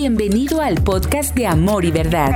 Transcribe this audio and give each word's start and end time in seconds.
Bienvenido 0.00 0.60
al 0.60 0.76
podcast 0.76 1.34
de 1.34 1.48
Amor 1.48 1.84
y 1.84 1.90
Verdad. 1.90 2.30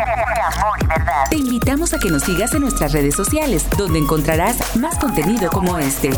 Te 1.31 1.37
invitamos 1.37 1.95
a 1.95 2.01
que 2.01 2.11
nos 2.11 2.25
sigas 2.25 2.53
en 2.55 2.63
nuestras 2.63 2.93
redes 2.93 3.15
sociales, 3.15 3.65
donde 3.79 4.01
encontrarás 4.01 4.77
más 4.79 4.99
contenido 4.99 5.49
como 5.49 5.79
este. 5.79 6.11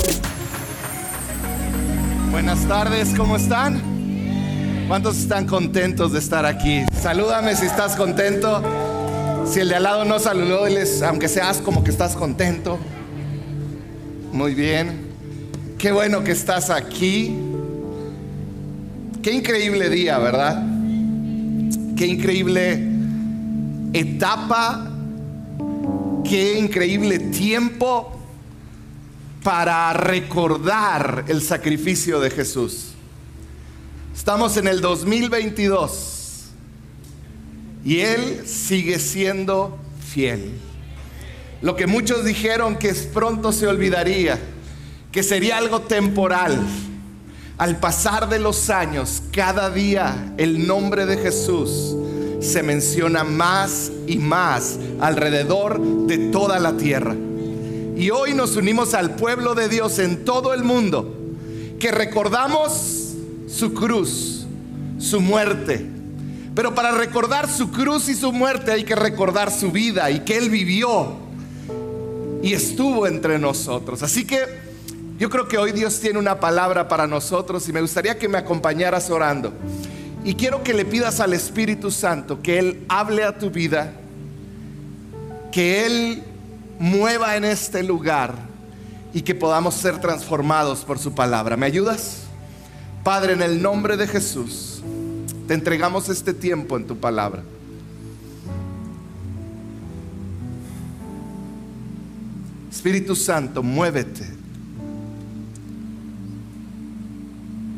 Buenas 2.31 2.67
tardes, 2.67 3.13
¿cómo 3.15 3.37
están? 3.37 3.83
¿Cuántos 4.89 5.19
están 5.19 5.47
contentos 5.47 6.15
de 6.15 6.21
estar 6.21 6.47
aquí? 6.47 6.87
Salúdame 6.99 7.55
si 7.57 7.67
estás 7.67 7.95
contento. 7.95 8.63
Si 9.45 9.61
el 9.61 9.69
de 9.69 9.75
al 9.75 9.83
lado 9.83 10.07
no 10.07 10.19
saludó, 10.21 10.65
aunque 11.07 11.29
seas 11.29 11.59
como 11.59 11.85
que 11.85 11.91
estás 11.91 12.17
contento. 12.17 12.79
Muy 14.33 14.55
bien. 14.55 15.09
Qué 15.77 15.93
bueno 15.93 16.25
que 16.25 16.33
estás 16.33 16.71
aquí. 16.71 17.39
Qué 19.23 19.31
increíble 19.31 19.91
día, 19.91 20.17
¿verdad? 20.17 20.74
Qué 21.97 22.07
increíble 22.07 22.83
etapa, 23.93 24.91
qué 26.25 26.59
increíble 26.59 27.21
tiempo 27.21 28.21
para 29.45 29.93
recordar 29.93 31.25
el 31.29 31.41
sacrificio 31.41 32.19
de 32.19 32.31
Jesús. 32.31 32.95
Estamos 34.13 34.57
en 34.57 34.67
el 34.67 34.81
2022 34.81 36.47
y 37.85 38.01
Él 38.01 38.43
sigue 38.45 38.99
siendo 38.99 39.79
fiel. 40.05 40.51
Lo 41.63 41.77
que 41.77 41.87
muchos 41.87 42.25
dijeron 42.25 42.77
que 42.77 42.93
pronto 42.95 43.53
se 43.53 43.69
olvidaría, 43.69 44.41
que 45.13 45.23
sería 45.23 45.59
algo 45.59 45.83
temporal 45.83 46.59
al 47.57 47.79
pasar 47.79 48.29
de 48.29 48.39
los 48.39 48.69
años, 48.71 49.23
cada 49.31 49.71
día 49.71 50.35
el 50.39 50.67
nombre 50.67 51.07
de 51.07 51.17
Jesús 51.19 51.95
se 52.41 52.63
menciona 52.63 53.25
más 53.25 53.93
y 54.07 54.19
más 54.19 54.79
alrededor 55.01 55.81
de 56.07 56.19
toda 56.31 56.59
la 56.59 56.77
tierra. 56.77 57.15
Y 57.97 58.11
hoy 58.11 58.35
nos 58.35 58.57
unimos 58.57 58.93
al 58.95 59.15
pueblo 59.15 59.55
de 59.55 59.69
Dios 59.69 60.01
en 60.01 60.25
todo 60.25 60.53
el 60.53 60.65
mundo, 60.65 61.15
que 61.79 61.93
recordamos 61.93 63.15
su 63.47 63.73
cruz, 63.73 64.47
su 64.99 65.21
muerte. 65.21 65.87
Pero 66.57 66.75
para 66.75 66.93
recordar 66.93 67.49
su 67.49 67.71
cruz 67.71 68.09
y 68.09 68.15
su 68.15 68.33
muerte 68.33 68.73
hay 68.73 68.85
que 68.85 68.97
recordar 68.97 69.53
su 69.53 69.71
vida 69.71 70.11
y 70.11 70.21
que 70.21 70.37
Él 70.37 70.51
vivió 70.51 71.25
y 72.43 72.53
estuvo 72.53 73.07
entre 73.07 73.39
nosotros. 73.39 74.03
Así 74.03 74.27
que 74.27 74.64
yo 75.19 75.31
creo 75.31 75.47
que 75.47 75.59
hoy 75.59 75.71
Dios 75.71 76.01
tiene 76.01 76.19
una 76.19 76.41
palabra 76.41 76.89
para 76.89 77.07
nosotros 77.07 77.69
y 77.69 77.73
me 77.73 77.81
gustaría 77.81 78.19
que 78.19 78.29
me 78.29 78.39
acompañaras 78.39 79.11
orando. 79.11 79.53
Y 80.25 80.35
quiero 80.35 80.65
que 80.65 80.75
le 80.75 80.85
pidas 80.85 81.21
al 81.21 81.35
Espíritu 81.35 81.91
Santo 81.91 82.43
que 82.43 82.59
Él 82.59 82.85
hable 82.89 83.23
a 83.23 83.39
tu 83.39 83.51
vida, 83.51 83.93
que 85.53 85.87
Él 85.87 86.25
mueva 86.81 87.37
en 87.37 87.45
este 87.45 87.85
lugar 87.85 88.35
y 89.13 89.23
que 89.23 89.37
podamos 89.37 89.75
ser 89.77 90.01
transformados 90.01 90.85
por 90.85 90.99
su 90.99 91.15
palabra. 91.15 91.57
¿Me 91.57 91.67
ayudas? 91.67 92.23
Padre, 93.05 93.35
en 93.35 93.43
el 93.43 93.63
nombre 93.63 93.97
de 93.97 94.09
Jesús, 94.09 94.83
te 95.47 95.55
entregamos 95.55 96.09
este 96.09 96.35
tiempo 96.35 96.77
en 96.77 96.87
tu 96.87 96.99
palabra. 96.99 97.45
Espíritu 102.73 103.15
Santo, 103.15 103.63
muévete 103.63 104.34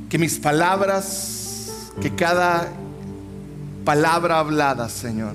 Que 0.08 0.18
mis 0.18 0.38
palabras, 0.38 1.90
que 2.00 2.14
cada 2.14 2.72
palabra 3.84 4.38
hablada, 4.38 4.88
Señor, 4.88 5.34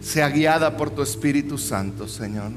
sea 0.00 0.28
guiada 0.28 0.76
por 0.76 0.90
tu 0.90 1.02
Espíritu 1.02 1.58
Santo, 1.58 2.08
Señor. 2.08 2.50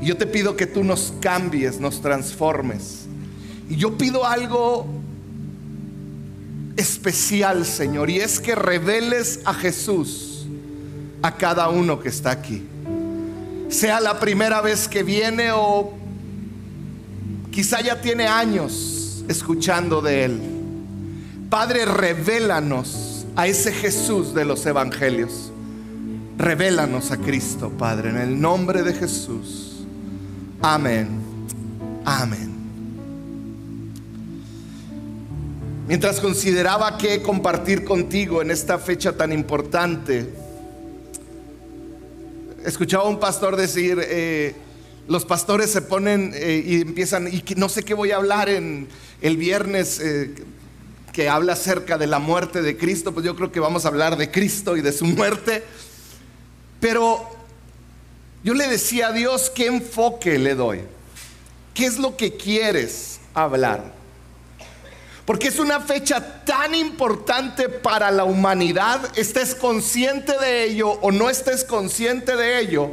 Y 0.00 0.06
yo 0.06 0.16
te 0.16 0.26
pido 0.26 0.56
que 0.56 0.66
tú 0.66 0.84
nos 0.84 1.12
cambies, 1.20 1.80
nos 1.80 2.00
transformes. 2.00 3.06
Y 3.68 3.76
yo 3.76 3.98
pido 3.98 4.24
algo 4.24 4.86
especial, 6.76 7.66
Señor, 7.66 8.08
y 8.08 8.20
es 8.20 8.38
que 8.38 8.54
reveles 8.54 9.40
a 9.44 9.52
Jesús 9.52 10.46
a 11.22 11.34
cada 11.36 11.68
uno 11.68 11.98
que 12.00 12.08
está 12.08 12.30
aquí. 12.30 12.64
Sea 13.68 14.00
la 14.00 14.20
primera 14.20 14.60
vez 14.60 14.86
que 14.86 15.02
viene 15.02 15.50
o 15.52 15.97
Quizá 17.58 17.80
ya 17.80 18.00
tiene 18.00 18.28
años 18.28 19.24
escuchando 19.26 20.00
de 20.00 20.26
Él. 20.26 20.40
Padre, 21.50 21.86
revélanos 21.86 23.26
a 23.34 23.48
ese 23.48 23.72
Jesús 23.72 24.32
de 24.32 24.44
los 24.44 24.64
evangelios. 24.64 25.50
Revélanos 26.36 27.10
a 27.10 27.16
Cristo, 27.16 27.72
Padre, 27.76 28.10
en 28.10 28.16
el 28.18 28.40
nombre 28.40 28.84
de 28.84 28.94
Jesús. 28.94 29.84
Amén. 30.62 31.08
Amén. 32.04 32.54
Mientras 35.88 36.20
consideraba 36.20 36.96
que 36.96 37.22
compartir 37.22 37.82
contigo 37.82 38.40
en 38.40 38.52
esta 38.52 38.78
fecha 38.78 39.16
tan 39.16 39.32
importante, 39.32 40.32
escuchaba 42.64 43.02
a 43.02 43.08
un 43.08 43.18
pastor 43.18 43.56
decir, 43.56 43.98
eh, 44.00 44.54
los 45.08 45.24
pastores 45.24 45.70
se 45.70 45.80
ponen 45.80 46.32
eh, 46.34 46.62
y 46.64 46.82
empiezan, 46.82 47.28
y 47.28 47.42
no 47.56 47.70
sé 47.70 47.82
qué 47.82 47.94
voy 47.94 48.10
a 48.10 48.16
hablar 48.16 48.50
en 48.50 48.88
el 49.22 49.38
viernes 49.38 50.00
eh, 50.00 50.34
que 51.14 51.30
habla 51.30 51.54
acerca 51.54 51.96
de 51.96 52.06
la 52.06 52.18
muerte 52.18 52.60
de 52.60 52.76
Cristo, 52.76 53.12
pues 53.12 53.24
yo 53.24 53.34
creo 53.34 53.50
que 53.50 53.58
vamos 53.58 53.86
a 53.86 53.88
hablar 53.88 54.18
de 54.18 54.30
Cristo 54.30 54.76
y 54.76 54.82
de 54.82 54.92
su 54.92 55.06
muerte. 55.06 55.64
Pero 56.78 57.26
yo 58.44 58.52
le 58.52 58.68
decía 58.68 59.08
a 59.08 59.12
Dios, 59.12 59.50
¿qué 59.50 59.66
enfoque 59.66 60.38
le 60.38 60.54
doy? 60.54 60.82
¿Qué 61.72 61.86
es 61.86 61.98
lo 61.98 62.16
que 62.16 62.36
quieres 62.36 63.18
hablar? 63.32 63.94
Porque 65.24 65.48
es 65.48 65.58
una 65.58 65.80
fecha 65.80 66.44
tan 66.44 66.74
importante 66.74 67.70
para 67.70 68.10
la 68.10 68.24
humanidad, 68.24 69.10
estés 69.16 69.54
consciente 69.54 70.38
de 70.38 70.64
ello 70.64 70.90
o 70.90 71.10
no 71.12 71.30
estés 71.30 71.64
consciente 71.64 72.36
de 72.36 72.60
ello 72.60 72.90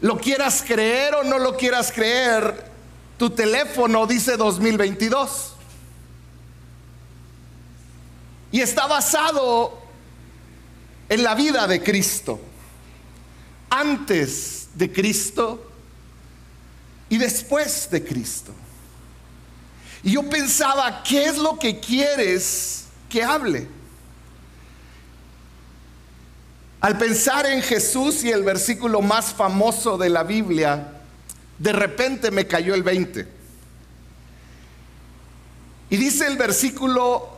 lo 0.00 0.18
quieras 0.18 0.64
creer 0.66 1.14
o 1.14 1.24
no 1.24 1.38
lo 1.38 1.56
quieras 1.56 1.90
creer, 1.92 2.70
tu 3.18 3.30
teléfono 3.30 4.06
dice 4.06 4.36
2022. 4.36 5.54
Y 8.52 8.60
está 8.60 8.86
basado 8.86 9.78
en 11.08 11.22
la 11.22 11.34
vida 11.34 11.66
de 11.66 11.82
Cristo. 11.82 12.40
Antes 13.70 14.68
de 14.74 14.90
Cristo 14.92 15.70
y 17.08 17.18
después 17.18 17.90
de 17.90 18.04
Cristo. 18.04 18.52
Y 20.02 20.12
yo 20.12 20.28
pensaba, 20.30 21.02
¿qué 21.02 21.24
es 21.24 21.36
lo 21.36 21.58
que 21.58 21.80
quieres 21.80 22.84
que 23.08 23.24
hable? 23.24 23.68
Al 26.80 26.96
pensar 26.96 27.46
en 27.46 27.60
Jesús 27.60 28.22
y 28.22 28.30
el 28.30 28.44
versículo 28.44 29.00
más 29.00 29.26
famoso 29.34 29.98
de 29.98 30.10
la 30.10 30.22
Biblia, 30.22 30.92
de 31.58 31.72
repente 31.72 32.30
me 32.30 32.46
cayó 32.46 32.74
el 32.74 32.84
20. 32.84 33.26
Y 35.90 35.96
dice 35.96 36.28
el 36.28 36.36
versículo, 36.36 37.30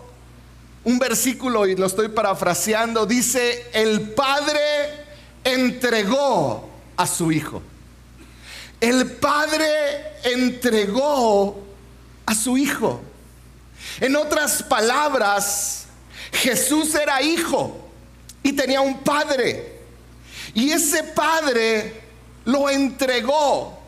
un 0.84 0.98
versículo, 0.98 1.66
y 1.66 1.74
lo 1.74 1.86
estoy 1.86 2.08
parafraseando, 2.08 3.06
dice, 3.06 3.66
el 3.72 4.10
Padre 4.10 4.60
entregó 5.42 6.68
a 6.98 7.06
su 7.06 7.32
Hijo. 7.32 7.62
El 8.78 9.10
Padre 9.12 9.66
entregó 10.24 11.64
a 12.26 12.34
su 12.34 12.58
Hijo. 12.58 13.00
En 14.00 14.16
otras 14.16 14.62
palabras, 14.62 15.86
Jesús 16.32 16.94
era 16.94 17.22
hijo 17.22 17.79
y 18.42 18.52
tenía 18.52 18.80
un 18.80 18.98
padre. 18.98 19.80
Y 20.54 20.70
ese 20.70 21.02
padre 21.02 22.00
lo 22.44 22.68
entregó. 22.68 23.78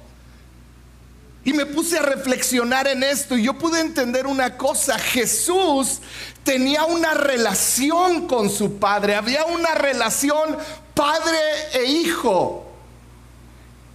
Y 1.44 1.52
me 1.52 1.66
puse 1.66 1.98
a 1.98 2.02
reflexionar 2.02 2.86
en 2.86 3.02
esto 3.02 3.36
y 3.36 3.44
yo 3.44 3.54
pude 3.54 3.80
entender 3.80 4.26
una 4.26 4.56
cosa. 4.56 4.96
Jesús 4.98 6.00
tenía 6.44 6.84
una 6.84 7.14
relación 7.14 8.28
con 8.28 8.48
su 8.48 8.78
padre. 8.78 9.16
Había 9.16 9.44
una 9.46 9.74
relación 9.74 10.56
padre 10.94 11.38
e 11.72 11.84
hijo 11.84 12.72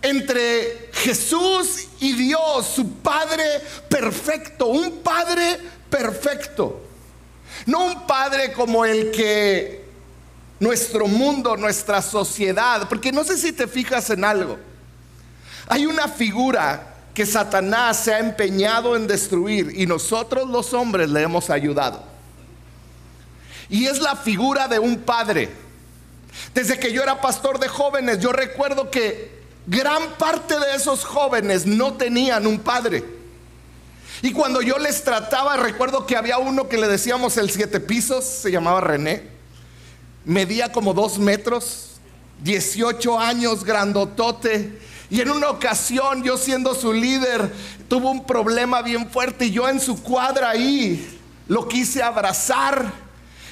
entre 0.02 0.90
Jesús 0.94 1.88
y 2.00 2.14
Dios, 2.14 2.68
su 2.68 2.94
Padre 2.96 3.44
perfecto, 3.90 4.68
un 4.68 5.00
Padre 5.00 5.60
perfecto. 5.90 6.82
No 7.66 7.86
un 7.86 8.08
Padre 8.08 8.54
como 8.54 8.86
el 8.86 9.12
que 9.12 9.87
nuestro 10.60 11.08
mundo, 11.08 11.56
nuestra 11.58 12.02
sociedad. 12.02 12.88
Porque 12.90 13.12
no 13.12 13.24
sé 13.24 13.38
si 13.38 13.52
te 13.52 13.68
fijas 13.68 14.10
en 14.10 14.24
algo. 14.24 14.58
Hay 15.68 15.86
una 15.86 16.08
figura 16.08 16.96
que 17.14 17.26
Satanás 17.26 17.98
se 17.98 18.14
ha 18.14 18.20
empeñado 18.20 18.96
en 18.96 19.08
destruir 19.08 19.74
y 19.76 19.86
nosotros 19.86 20.48
los 20.50 20.74
hombres 20.74 21.10
le 21.10 21.24
hemos 21.24 21.50
ayudado. 21.50 22.04
Y 23.70 23.88
es 23.88 24.00
la 24.00 24.16
figura 24.16 24.68
de 24.68 24.80
un 24.80 25.00
padre. 25.00 25.50
Desde 26.54 26.80
que 26.80 26.94
yo 26.94 27.02
era 27.02 27.20
pastor 27.20 27.60
de 27.60 27.68
jóvenes, 27.68 28.20
yo 28.20 28.32
recuerdo 28.32 28.92
que 28.92 29.38
gran 29.66 30.14
parte 30.18 30.60
de 30.60 30.76
esos 30.76 31.04
jóvenes 31.04 31.66
no 31.66 31.94
tenían 31.94 32.48
un 32.48 32.60
padre. 32.60 33.04
Y 34.22 34.32
cuando 34.32 34.62
yo 34.62 34.78
les 34.78 35.04
trataba, 35.04 35.58
recuerdo 35.58 36.06
que 36.06 36.16
había 36.16 36.38
uno 36.38 36.68
que 36.70 36.78
le 36.78 36.88
decíamos 36.88 37.38
el 37.38 37.50
siete 37.50 37.80
pisos, 37.80 38.26
se 38.26 38.52
llamaba 38.52 38.82
René, 38.82 39.24
medía 40.28 40.72
como 40.74 40.94
dos 40.94 41.18
metros, 41.18 42.00
18 42.44 43.18
años, 43.18 43.64
grandotote. 43.64 44.80
Y 45.10 45.22
en 45.22 45.32
una 45.32 45.50
ocasión, 45.50 46.22
yo 46.22 46.38
siendo 46.38 46.76
su 46.76 46.92
líder, 46.92 47.52
tuvo 47.88 48.12
un 48.12 48.26
problema 48.26 48.82
bien 48.82 49.10
fuerte 49.10 49.46
y 49.46 49.52
yo 49.52 49.70
en 49.70 49.80
su 49.80 50.04
cuadra 50.04 50.50
ahí 50.50 51.18
lo 51.48 51.68
quise 51.68 52.04
abrazar. 52.04 52.92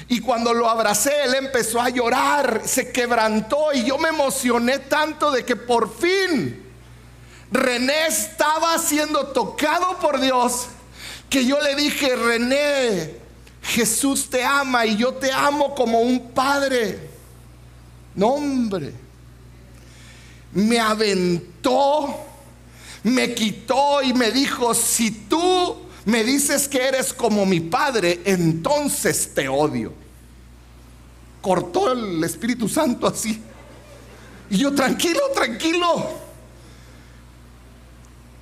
Y 0.06 0.20
cuando 0.20 0.52
lo 0.52 0.68
abracé, 0.68 1.24
él 1.24 1.34
empezó 1.34 1.80
a 1.80 1.88
llorar, 1.88 2.62
se 2.64 2.92
quebrantó 2.92 3.72
y 3.72 3.82
yo 3.82 3.96
me 3.96 4.10
emocioné 4.10 4.78
tanto 4.78 5.32
de 5.32 5.44
que 5.44 5.56
por 5.56 5.92
fin 5.98 6.62
René 7.50 8.06
estaba 8.06 8.78
siendo 8.78 9.28
tocado 9.28 9.98
por 9.98 10.20
Dios, 10.20 10.66
que 11.30 11.46
yo 11.46 11.58
le 11.60 11.74
dije, 11.74 12.14
René, 12.14 13.25
Jesús 13.66 14.30
te 14.30 14.44
ama 14.44 14.86
y 14.86 14.96
yo 14.96 15.14
te 15.14 15.32
amo 15.32 15.74
como 15.74 16.00
un 16.00 16.30
padre. 16.30 17.10
No, 18.14 18.28
hombre, 18.28 18.92
me 20.52 20.78
aventó, 20.78 22.16
me 23.02 23.34
quitó 23.34 24.02
y 24.02 24.14
me 24.14 24.30
dijo, 24.30 24.72
si 24.72 25.10
tú 25.10 25.76
me 26.04 26.22
dices 26.22 26.68
que 26.68 26.86
eres 26.86 27.12
como 27.12 27.44
mi 27.44 27.60
padre, 27.60 28.20
entonces 28.24 29.34
te 29.34 29.48
odio. 29.48 29.92
Cortó 31.42 31.92
el 31.92 32.22
Espíritu 32.22 32.68
Santo 32.68 33.06
así. 33.06 33.42
Y 34.48 34.58
yo, 34.58 34.72
tranquilo, 34.74 35.20
tranquilo. 35.34 36.25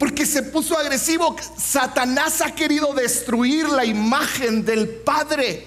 Porque 0.04 0.26
se 0.26 0.42
puso 0.42 0.76
agresivo. 0.76 1.34
Satanás 1.56 2.42
ha 2.42 2.54
querido 2.54 2.92
destruir 2.92 3.66
la 3.70 3.86
imagen 3.86 4.62
del 4.62 4.86
Padre. 4.86 5.66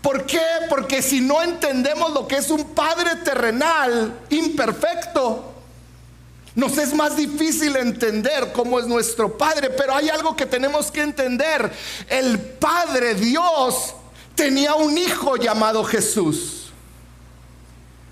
¿Por 0.00 0.24
qué? 0.26 0.40
Porque 0.68 1.02
si 1.02 1.20
no 1.20 1.42
entendemos 1.42 2.12
lo 2.12 2.28
que 2.28 2.36
es 2.36 2.50
un 2.50 2.72
Padre 2.72 3.16
terrenal, 3.24 4.16
imperfecto, 4.30 5.52
nos 6.54 6.78
es 6.78 6.94
más 6.94 7.16
difícil 7.16 7.74
entender 7.74 8.52
cómo 8.52 8.78
es 8.78 8.86
nuestro 8.86 9.36
Padre, 9.36 9.70
pero 9.70 9.92
hay 9.92 10.08
algo 10.08 10.36
que 10.36 10.46
tenemos 10.46 10.92
que 10.92 11.02
entender. 11.02 11.68
El 12.08 12.38
Padre 12.38 13.16
Dios 13.16 13.92
tenía 14.36 14.76
un 14.76 14.96
hijo 14.96 15.34
llamado 15.34 15.82
Jesús, 15.82 16.70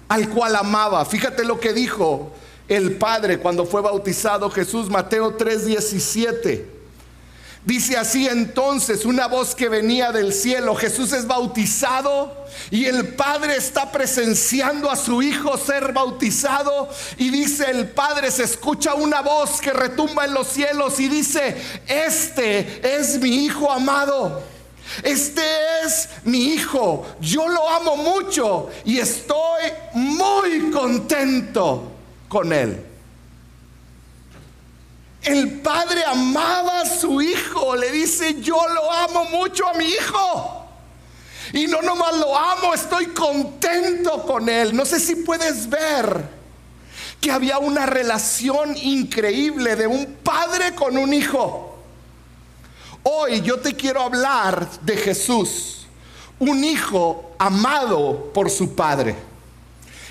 al 0.08 0.28
cual 0.28 0.56
amaba. 0.56 1.04
Fíjate 1.04 1.44
lo 1.44 1.60
que 1.60 1.72
dijo 1.72 2.32
el 2.68 2.96
Padre 2.96 3.38
cuando 3.38 3.64
fue 3.64 3.80
bautizado 3.80 4.50
Jesús, 4.50 4.90
Mateo 4.90 5.36
3:17. 5.36 6.78
Dice 7.64 7.96
así 7.96 8.26
entonces 8.26 9.04
una 9.04 9.26
voz 9.26 9.54
que 9.54 9.68
venía 9.68 10.12
del 10.12 10.32
cielo, 10.32 10.74
Jesús 10.74 11.12
es 11.12 11.26
bautizado 11.26 12.46
y 12.70 12.86
el 12.86 13.14
Padre 13.14 13.56
está 13.56 13.90
presenciando 13.90 14.90
a 14.90 14.96
su 14.96 15.20
Hijo 15.22 15.58
ser 15.58 15.92
bautizado 15.92 16.88
y 17.18 17.30
dice 17.30 17.70
el 17.70 17.90
Padre, 17.90 18.30
se 18.30 18.44
escucha 18.44 18.94
una 18.94 19.20
voz 19.20 19.60
que 19.60 19.72
retumba 19.72 20.24
en 20.24 20.34
los 20.34 20.46
cielos 20.46 20.98
y 21.00 21.08
dice, 21.08 21.56
este 21.86 22.80
es 22.98 23.18
mi 23.20 23.44
Hijo 23.44 23.70
amado. 23.70 24.42
Este 25.02 25.42
es 25.84 26.08
mi 26.24 26.54
hijo, 26.54 27.04
yo 27.20 27.46
lo 27.46 27.68
amo 27.68 27.94
mucho 27.94 28.70
y 28.86 28.98
estoy 28.98 29.64
muy 29.92 30.70
contento 30.70 31.97
con 32.28 32.52
él. 32.52 32.84
El 35.22 35.60
padre 35.60 36.04
amaba 36.04 36.82
a 36.82 36.86
su 36.86 37.20
hijo. 37.20 37.76
Le 37.76 37.90
dice, 37.90 38.40
yo 38.40 38.60
lo 38.68 38.92
amo 38.92 39.24
mucho 39.26 39.66
a 39.66 39.74
mi 39.74 39.84
hijo. 39.84 40.64
Y 41.52 41.66
no 41.66 41.82
nomás 41.82 42.16
lo 42.16 42.36
amo, 42.36 42.74
estoy 42.74 43.06
contento 43.06 44.22
con 44.24 44.48
él. 44.48 44.74
No 44.74 44.84
sé 44.84 45.00
si 45.00 45.16
puedes 45.16 45.68
ver 45.68 46.38
que 47.20 47.30
había 47.30 47.58
una 47.58 47.86
relación 47.86 48.76
increíble 48.76 49.74
de 49.76 49.86
un 49.86 50.18
padre 50.22 50.74
con 50.74 50.96
un 50.96 51.12
hijo. 51.12 51.78
Hoy 53.02 53.40
yo 53.40 53.58
te 53.58 53.74
quiero 53.74 54.02
hablar 54.02 54.68
de 54.82 54.96
Jesús, 54.96 55.86
un 56.38 56.62
hijo 56.62 57.32
amado 57.38 58.30
por 58.34 58.50
su 58.50 58.74
padre. 58.74 59.27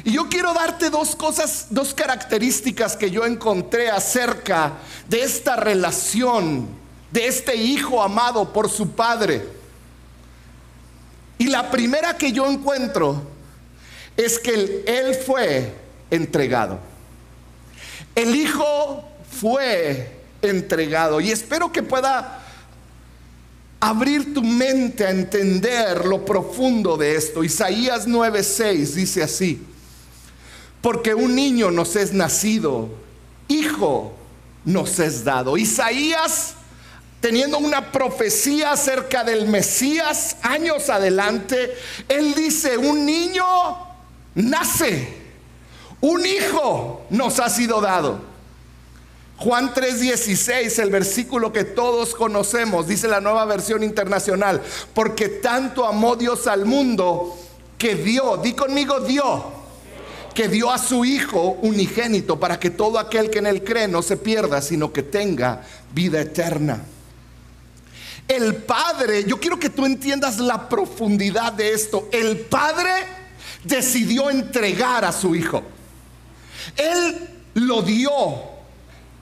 Y 0.03 0.11
yo 0.11 0.29
quiero 0.29 0.53
darte 0.53 0.89
dos 0.89 1.15
cosas, 1.15 1.67
dos 1.69 1.93
características 1.93 2.95
que 2.95 3.09
yo 3.09 3.25
encontré 3.25 3.89
acerca 3.89 4.73
de 5.09 5.21
esta 5.21 5.55
relación, 5.55 6.67
de 7.11 7.27
este 7.27 7.55
hijo 7.55 8.01
amado 8.01 8.53
por 8.53 8.69
su 8.69 8.91
padre. 8.91 9.43
Y 11.37 11.47
la 11.47 11.69
primera 11.71 12.17
que 12.17 12.31
yo 12.31 12.49
encuentro 12.49 13.21
es 14.15 14.39
que 14.39 14.83
él 14.85 15.15
fue 15.25 15.73
entregado. 16.09 16.79
El 18.15 18.35
hijo 18.35 19.03
fue 19.39 20.21
entregado. 20.41 21.19
Y 21.21 21.31
espero 21.31 21.71
que 21.71 21.83
pueda 21.83 22.43
abrir 23.79 24.33
tu 24.33 24.41
mente 24.41 25.05
a 25.05 25.11
entender 25.11 26.05
lo 26.05 26.25
profundo 26.25 26.97
de 26.97 27.15
esto. 27.15 27.43
Isaías 27.43 28.07
9:6 28.07 28.93
dice 28.93 29.23
así 29.23 29.63
porque 30.87 31.13
un 31.13 31.35
niño 31.35 31.69
nos 31.69 31.97
es 31.97 32.13
nacido, 32.13 32.87
hijo 33.49 34.13
nos 34.63 34.99
es 34.99 35.25
dado. 35.25 35.57
Isaías, 35.57 36.53
teniendo 37.19 37.57
una 37.57 37.91
profecía 37.91 38.71
acerca 38.71 39.25
del 39.25 39.49
Mesías 39.49 40.37
años 40.43 40.89
adelante, 40.89 41.75
él 42.07 42.33
dice, 42.35 42.77
un 42.77 43.05
niño 43.05 43.43
nace, 44.33 45.09
un 45.99 46.25
hijo 46.25 47.05
nos 47.09 47.41
ha 47.41 47.49
sido 47.49 47.81
dado. 47.81 48.21
Juan 49.39 49.73
3:16, 49.73 50.79
el 50.79 50.89
versículo 50.89 51.51
que 51.51 51.65
todos 51.65 52.15
conocemos, 52.15 52.87
dice 52.87 53.09
la 53.09 53.19
nueva 53.19 53.43
versión 53.43 53.83
internacional, 53.83 54.61
porque 54.93 55.27
tanto 55.27 55.85
amó 55.85 56.15
Dios 56.15 56.47
al 56.47 56.63
mundo 56.63 57.37
que 57.77 57.95
dio, 57.95 58.37
di 58.37 58.53
conmigo 58.53 59.01
dio 59.01 59.66
que 60.37 60.47
dio 60.47 60.69
a 60.71 60.77
su 60.77 61.03
Hijo 61.03 61.57
unigénito 61.63 62.39
para 62.39 62.59
que 62.59 62.69
todo 62.69 62.99
aquel 62.99 63.31
que 63.31 63.39
en 63.39 63.47
él 63.47 63.63
cree 63.63 63.87
no 63.87 64.03
se 64.03 64.17
pierda, 64.17 64.61
sino 64.61 64.93
que 64.93 65.01
tenga 65.01 65.63
vida 65.95 66.21
eterna. 66.21 66.83
El 68.27 68.57
Padre, 68.57 69.23
yo 69.23 69.39
quiero 69.39 69.57
que 69.57 69.71
tú 69.71 69.83
entiendas 69.83 70.37
la 70.37 70.69
profundidad 70.69 71.53
de 71.53 71.73
esto. 71.73 72.07
El 72.11 72.37
Padre 72.37 72.91
decidió 73.63 74.29
entregar 74.29 75.05
a 75.05 75.11
su 75.11 75.33
Hijo. 75.33 75.63
Él 76.75 77.29
lo 77.55 77.81
dio. 77.81 78.11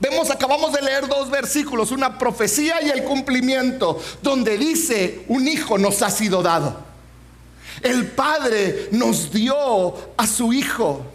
Vemos, 0.02 0.30
acabamos 0.30 0.74
de 0.74 0.82
leer 0.82 1.08
dos 1.08 1.30
versículos, 1.30 1.92
una 1.92 2.18
profecía 2.18 2.84
y 2.84 2.90
el 2.90 3.06
cumplimiento, 3.06 4.02
donde 4.22 4.58
dice, 4.58 5.24
un 5.30 5.48
hijo 5.48 5.78
nos 5.78 6.02
ha 6.02 6.10
sido 6.10 6.44
dado. 6.44 6.85
El 7.82 8.08
Padre 8.08 8.90
nos 8.92 9.32
dio 9.32 9.94
a 10.18 10.28
su 10.28 10.54
Hijo. 10.54 11.06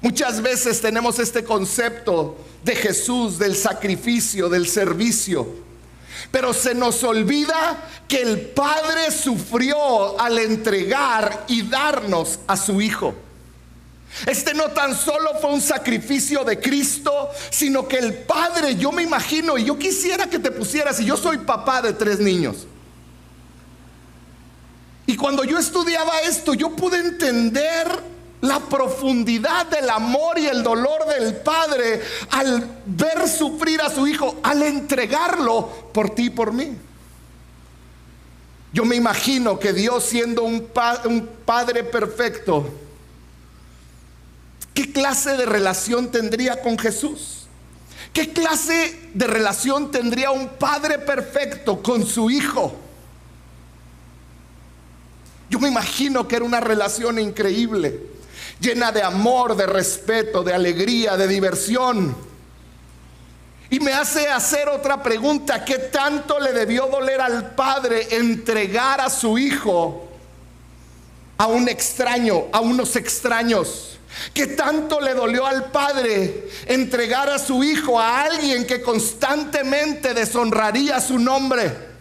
Muchas 0.00 0.42
veces 0.42 0.80
tenemos 0.80 1.18
este 1.18 1.44
concepto 1.44 2.36
de 2.62 2.76
Jesús, 2.76 3.38
del 3.38 3.56
sacrificio, 3.56 4.48
del 4.48 4.68
servicio. 4.68 5.46
Pero 6.30 6.52
se 6.52 6.74
nos 6.74 7.02
olvida 7.04 7.88
que 8.06 8.20
el 8.20 8.40
Padre 8.40 9.10
sufrió 9.10 10.20
al 10.20 10.38
entregar 10.38 11.44
y 11.48 11.62
darnos 11.62 12.38
a 12.46 12.56
su 12.56 12.80
Hijo. 12.80 13.14
Este 14.26 14.54
no 14.54 14.70
tan 14.70 14.94
solo 14.96 15.30
fue 15.40 15.52
un 15.52 15.60
sacrificio 15.60 16.44
de 16.44 16.60
Cristo, 16.60 17.30
sino 17.50 17.88
que 17.88 17.98
el 17.98 18.14
Padre, 18.14 18.76
yo 18.76 18.92
me 18.92 19.02
imagino, 19.02 19.58
y 19.58 19.64
yo 19.64 19.78
quisiera 19.78 20.28
que 20.28 20.38
te 20.38 20.50
pusieras, 20.50 21.00
y 21.00 21.04
yo 21.04 21.16
soy 21.16 21.38
papá 21.38 21.82
de 21.82 21.92
tres 21.92 22.20
niños. 22.20 22.66
Y 25.14 25.16
cuando 25.16 25.44
yo 25.44 25.60
estudiaba 25.60 26.22
esto, 26.22 26.54
yo 26.54 26.70
pude 26.70 26.98
entender 26.98 27.86
la 28.40 28.58
profundidad 28.58 29.66
del 29.66 29.88
amor 29.88 30.40
y 30.40 30.46
el 30.46 30.64
dolor 30.64 31.06
del 31.06 31.36
Padre 31.36 32.02
al 32.32 32.80
ver 32.84 33.28
sufrir 33.28 33.80
a 33.80 33.90
su 33.90 34.08
Hijo, 34.08 34.40
al 34.42 34.64
entregarlo 34.64 35.68
por 35.92 36.16
ti 36.16 36.24
y 36.24 36.30
por 36.30 36.52
mí. 36.52 36.76
Yo 38.72 38.84
me 38.84 38.96
imagino 38.96 39.56
que 39.60 39.72
Dios 39.72 40.02
siendo 40.02 40.42
un, 40.42 40.68
un 41.04 41.28
Padre 41.44 41.84
perfecto, 41.84 42.68
¿qué 44.74 44.90
clase 44.90 45.36
de 45.36 45.46
relación 45.46 46.10
tendría 46.10 46.60
con 46.60 46.76
Jesús? 46.76 47.46
¿Qué 48.12 48.32
clase 48.32 49.10
de 49.14 49.28
relación 49.28 49.92
tendría 49.92 50.32
un 50.32 50.48
Padre 50.48 50.98
perfecto 50.98 51.80
con 51.84 52.04
su 52.04 52.30
Hijo? 52.30 52.80
Me 55.58 55.68
imagino 55.68 56.26
que 56.26 56.36
era 56.36 56.44
una 56.44 56.60
relación 56.60 57.18
increíble, 57.18 58.00
llena 58.60 58.92
de 58.92 59.02
amor, 59.02 59.56
de 59.56 59.66
respeto, 59.66 60.42
de 60.42 60.52
alegría, 60.52 61.16
de 61.16 61.28
diversión. 61.28 62.16
Y 63.70 63.80
me 63.80 63.92
hace 63.92 64.28
hacer 64.28 64.68
otra 64.68 65.02
pregunta, 65.02 65.64
¿qué 65.64 65.78
tanto 65.78 66.38
le 66.38 66.52
debió 66.52 66.86
doler 66.86 67.20
al 67.20 67.54
padre 67.54 68.16
entregar 68.16 69.00
a 69.00 69.10
su 69.10 69.38
hijo 69.38 70.08
a 71.36 71.46
un 71.46 71.68
extraño, 71.68 72.44
a 72.52 72.60
unos 72.60 72.96
extraños? 72.96 73.98
¿Qué 74.32 74.46
tanto 74.48 75.00
le 75.00 75.14
dolió 75.14 75.46
al 75.46 75.72
padre 75.72 76.48
entregar 76.66 77.28
a 77.28 77.38
su 77.38 77.64
hijo 77.64 77.98
a 77.98 78.22
alguien 78.22 78.64
que 78.66 78.80
constantemente 78.80 80.14
deshonraría 80.14 81.00
su 81.00 81.18
nombre? 81.18 81.93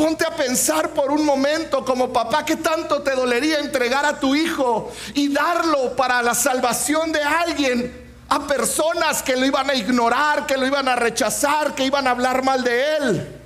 Ponte 0.00 0.24
a 0.24 0.34
pensar 0.34 0.94
por 0.94 1.10
un 1.10 1.26
momento 1.26 1.84
como 1.84 2.10
papá, 2.10 2.42
¿qué 2.42 2.56
tanto 2.56 3.02
te 3.02 3.10
dolería 3.10 3.58
entregar 3.58 4.06
a 4.06 4.18
tu 4.18 4.34
hijo 4.34 4.90
y 5.12 5.30
darlo 5.30 5.94
para 5.94 6.22
la 6.22 6.34
salvación 6.34 7.12
de 7.12 7.22
alguien 7.22 8.10
a 8.30 8.46
personas 8.46 9.22
que 9.22 9.36
lo 9.36 9.44
iban 9.44 9.68
a 9.68 9.74
ignorar, 9.74 10.46
que 10.46 10.56
lo 10.56 10.66
iban 10.66 10.88
a 10.88 10.96
rechazar, 10.96 11.74
que 11.74 11.84
iban 11.84 12.06
a 12.06 12.12
hablar 12.12 12.42
mal 12.42 12.64
de 12.64 12.96
él? 12.96 13.40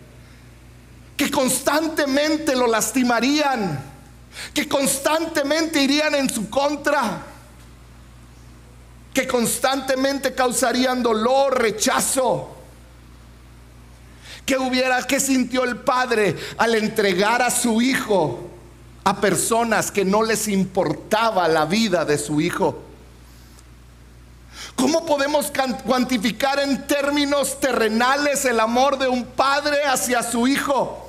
Que 1.17 1.29
constantemente 1.29 2.55
lo 2.55 2.69
lastimarían, 2.69 3.83
que 4.55 4.69
constantemente 4.69 5.83
irían 5.83 6.15
en 6.15 6.31
su 6.31 6.49
contra, 6.49 7.21
que 9.13 9.27
constantemente 9.27 10.37
causarían 10.37 11.03
dolor, 11.03 11.61
rechazo. 11.61 12.54
¿Qué 14.47 14.59
hubiera, 14.59 15.03
qué 15.07 15.21
sintió 15.21 15.65
el 15.65 15.79
padre 15.79 16.37
al 16.59 16.75
entregar 16.75 17.41
a 17.41 17.51
su 17.51 17.81
hijo 17.81 18.51
a 19.03 19.21
personas 19.21 19.91
que 19.91 20.05
no 20.05 20.23
les 20.23 20.49
importaba 20.49 21.49
la 21.49 21.65
vida 21.65 22.05
de 22.05 22.19
su 22.19 22.41
hijo? 22.41 22.83
¿Cómo 24.77 25.07
podemos 25.07 25.51
cuantificar 25.85 26.59
en 26.61 26.87
términos 26.87 27.59
terrenales 27.59 28.45
el 28.45 28.61
amor 28.61 28.99
de 28.99 29.09
un 29.09 29.25
padre 29.25 29.85
hacia 29.85 30.23
su 30.23 30.47
hijo? 30.47 31.01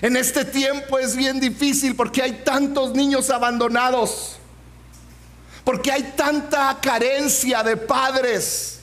En 0.00 0.16
este 0.16 0.44
tiempo 0.44 0.98
es 0.98 1.16
bien 1.16 1.40
difícil 1.40 1.94
porque 1.96 2.22
hay 2.22 2.42
tantos 2.44 2.94
niños 2.94 3.28
abandonados, 3.30 4.36
porque 5.64 5.90
hay 5.90 6.14
tanta 6.16 6.78
carencia 6.80 7.62
de 7.64 7.76
padres 7.76 8.77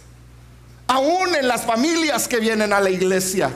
aún 0.87 1.35
en 1.35 1.47
las 1.47 1.63
familias 1.63 2.27
que 2.27 2.39
vienen 2.39 2.73
a 2.73 2.79
la 2.79 2.89
iglesia. 2.89 3.51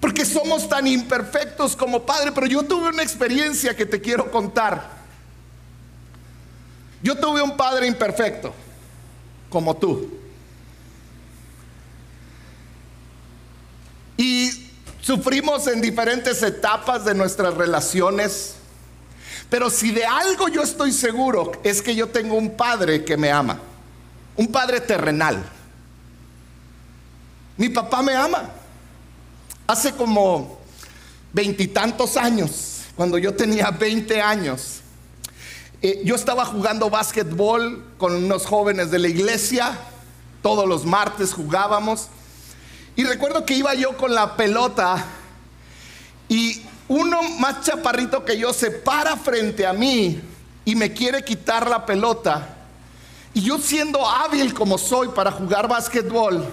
Porque 0.00 0.24
somos 0.24 0.68
tan 0.68 0.86
imperfectos 0.86 1.74
como 1.74 2.04
padre, 2.04 2.32
pero 2.32 2.46
yo 2.46 2.62
tuve 2.62 2.90
una 2.90 3.02
experiencia 3.02 3.74
que 3.74 3.86
te 3.86 4.00
quiero 4.00 4.30
contar. 4.30 4.90
Yo 7.02 7.16
tuve 7.16 7.42
un 7.42 7.56
padre 7.56 7.86
imperfecto, 7.86 8.52
como 9.48 9.76
tú. 9.76 10.10
Y 14.16 14.70
sufrimos 15.00 15.66
en 15.66 15.80
diferentes 15.80 16.42
etapas 16.42 17.04
de 17.04 17.14
nuestras 17.14 17.54
relaciones. 17.54 18.56
Pero 19.50 19.70
si 19.70 19.90
de 19.90 20.04
algo 20.04 20.48
yo 20.48 20.62
estoy 20.62 20.92
seguro 20.92 21.52
es 21.62 21.82
que 21.82 21.94
yo 21.94 22.08
tengo 22.08 22.36
un 22.36 22.56
padre 22.56 23.04
que 23.04 23.16
me 23.16 23.30
ama. 23.30 23.58
Un 24.36 24.48
padre 24.48 24.80
terrenal. 24.80 25.44
Mi 27.56 27.68
papá 27.68 28.02
me 28.02 28.14
ama. 28.14 28.50
Hace 29.66 29.92
como 29.92 30.58
veintitantos 31.32 32.16
años, 32.16 32.82
cuando 32.96 33.18
yo 33.18 33.34
tenía 33.34 33.70
20 33.70 34.20
años, 34.20 34.80
eh, 35.82 36.02
yo 36.04 36.14
estaba 36.14 36.44
jugando 36.44 36.90
básquetbol 36.90 37.84
con 37.98 38.14
unos 38.14 38.46
jóvenes 38.46 38.90
de 38.90 38.98
la 38.98 39.08
iglesia. 39.08 39.78
Todos 40.42 40.68
los 40.68 40.84
martes 40.84 41.32
jugábamos. 41.32 42.08
Y 42.96 43.04
recuerdo 43.04 43.44
que 43.44 43.54
iba 43.54 43.74
yo 43.74 43.96
con 43.96 44.14
la 44.14 44.36
pelota 44.36 45.04
y 46.28 46.62
uno 46.88 47.22
más 47.38 47.62
chaparrito 47.62 48.24
que 48.24 48.38
yo 48.38 48.52
se 48.52 48.70
para 48.70 49.16
frente 49.16 49.66
a 49.66 49.72
mí 49.72 50.20
y 50.64 50.74
me 50.74 50.92
quiere 50.92 51.22
quitar 51.24 51.68
la 51.68 51.84
pelota. 51.84 52.56
Y 53.32 53.42
yo 53.42 53.58
siendo 53.58 54.06
hábil 54.08 54.54
como 54.54 54.78
soy 54.78 55.08
para 55.08 55.32
jugar 55.32 55.68
básquetbol, 55.68 56.46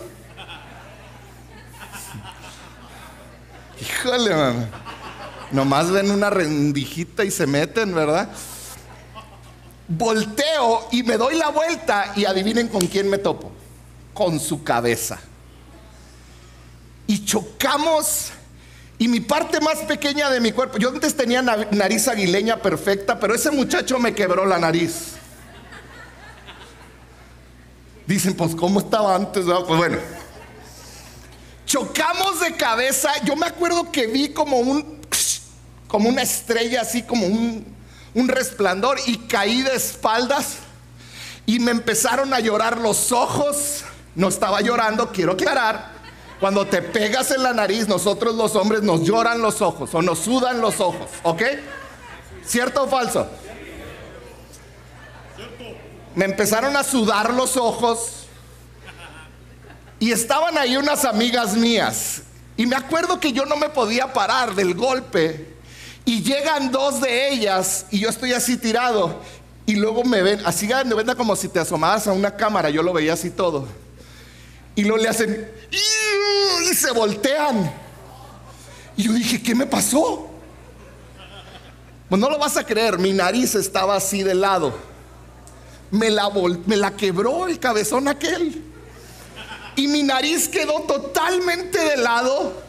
Híjole, 3.82 4.36
man. 4.36 4.70
Nomás 5.52 5.92
ven 5.92 6.12
una 6.12 6.30
rendijita 6.30 7.26
y 7.26 7.32
se 7.32 7.46
meten, 7.46 7.94
¿verdad? 7.94 8.30
Volteo 9.88 10.88
y 10.92 11.04
me 11.04 11.18
doy 11.18 11.36
la 11.36 11.50
vuelta 11.50 12.14
y 12.16 12.26
adivinen 12.26 12.70
con 12.70 12.88
quién 12.88 13.10
me 13.10 13.18
topo. 13.18 13.52
Con 14.14 14.40
su 14.40 14.64
cabeza. 14.64 15.20
Y 17.08 17.26
chocamos 17.26 18.32
y 19.02 19.08
mi 19.08 19.20
parte 19.20 19.60
más 19.60 19.80
pequeña 19.80 20.30
de 20.30 20.40
mi 20.40 20.52
cuerpo, 20.52 20.78
yo 20.78 20.90
antes 20.90 21.18
tenía 21.18 21.42
nariz 21.42 22.08
aguileña 22.08 22.58
perfecta, 22.58 23.20
pero 23.20 23.34
ese 23.34 23.50
muchacho 23.50 23.98
me 23.98 24.14
quebró 24.14 24.46
la 24.46 24.60
nariz. 24.60 25.14
Dicen, 28.06 28.36
pues, 28.36 28.54
¿cómo 28.54 28.80
estaba 28.80 29.16
antes? 29.16 29.44
Pues 29.46 29.78
bueno, 29.78 29.98
Chocamos 31.72 32.42
de 32.42 32.54
cabeza. 32.58 33.14
Yo 33.24 33.38
me 33.38 33.46
acuerdo 33.46 33.94
que 33.94 34.06
vi 34.06 34.34
como 34.34 34.58
un, 34.58 35.00
como 35.88 36.10
una 36.10 36.22
estrella, 36.22 36.82
así 36.82 37.02
como 37.02 37.26
un, 37.26 37.66
un 38.14 38.28
resplandor 38.28 39.00
y 39.06 39.20
caí 39.20 39.62
de 39.62 39.74
espaldas 39.76 40.58
y 41.46 41.60
me 41.60 41.72
empezaron 41.72 42.34
a 42.34 42.42
llorar 42.42 42.78
los 42.78 43.14
ojos. 43.14 43.86
No 44.16 44.28
estaba 44.28 44.60
llorando, 44.60 45.14
quiero 45.14 45.32
aclarar. 45.32 45.94
Cuando 46.42 46.68
te 46.68 46.82
pegas 46.82 47.32
en 47.32 47.42
la 47.42 47.54
nariz, 47.54 47.88
nosotros 47.88 48.36
los 48.36 48.54
hombres 48.58 48.82
nos 48.82 49.04
lloran 49.04 49.42
los 49.42 49.62
ojos 49.62 49.96
o 49.96 50.02
nos 50.02 50.20
sudan 50.20 50.60
los 50.60 50.82
ojos, 50.82 51.10
¿ok? 51.24 51.42
¿Cierto 52.46 52.84
o 52.84 52.88
falso? 52.90 53.30
Me 56.16 56.26
empezaron 56.26 56.76
a 56.76 56.84
sudar 56.84 57.34
los 57.34 57.56
ojos 57.56 58.21
y 60.02 60.12
estaban 60.12 60.58
ahí 60.58 60.76
unas 60.78 61.06
amigas 61.06 61.56
mías. 61.56 62.24
Y 62.58 62.66
me 62.66 62.76
acuerdo 62.76 63.20
que 63.20 63.32
yo 63.32 63.46
no 63.46 63.56
me 63.56 63.70
podía 63.70 64.12
parar 64.12 64.56
del 64.56 64.74
golpe. 64.74 65.54
Y 66.06 66.24
llegan 66.24 66.72
dos 66.72 67.02
de 67.02 67.30
ellas 67.30 67.86
y 67.92 68.00
yo 68.00 68.10
estoy 68.10 68.34
así 68.34 68.58
tirado. 68.58 69.22
Y 69.68 69.76
luego 69.76 70.04
me 70.04 70.24
ven, 70.24 70.42
así 70.44 70.68
me 70.68 70.96
ven 70.96 71.16
como 71.16 71.36
si 71.36 71.50
te 71.50 71.60
asomabas 71.60 72.08
a 72.08 72.14
una 72.14 72.36
cámara. 72.36 72.72
Yo 72.72 72.82
lo 72.82 72.94
veía 72.94 73.14
así 73.14 73.30
todo. 73.30 73.68
Y 74.74 74.82
luego 74.86 74.98
le 74.98 75.08
hacen 75.08 75.52
y 75.70 76.74
se 76.74 76.92
voltean. 76.94 77.72
Y 78.98 79.04
yo 79.04 79.14
dije, 79.14 79.40
¿qué 79.40 79.54
me 79.54 79.68
pasó? 79.68 80.32
Pues 82.10 82.20
no 82.20 82.28
lo 82.28 82.40
vas 82.40 82.58
a 82.58 82.66
creer, 82.66 82.98
mi 82.98 83.14
nariz 83.14 83.54
estaba 83.54 83.98
así 83.98 84.24
de 84.24 84.34
lado. 84.34 84.74
Me 85.92 86.10
la, 86.10 86.32
me 86.66 86.76
la 86.76 86.90
quebró 86.96 87.48
el 87.48 87.60
cabezón 87.60 88.08
aquel 88.08 88.71
y 89.76 89.88
mi 89.88 90.04
nariz 90.04 90.48
quedó 90.48 90.82
totalmente 90.82 91.80
de 91.80 91.98
lado. 91.98 92.62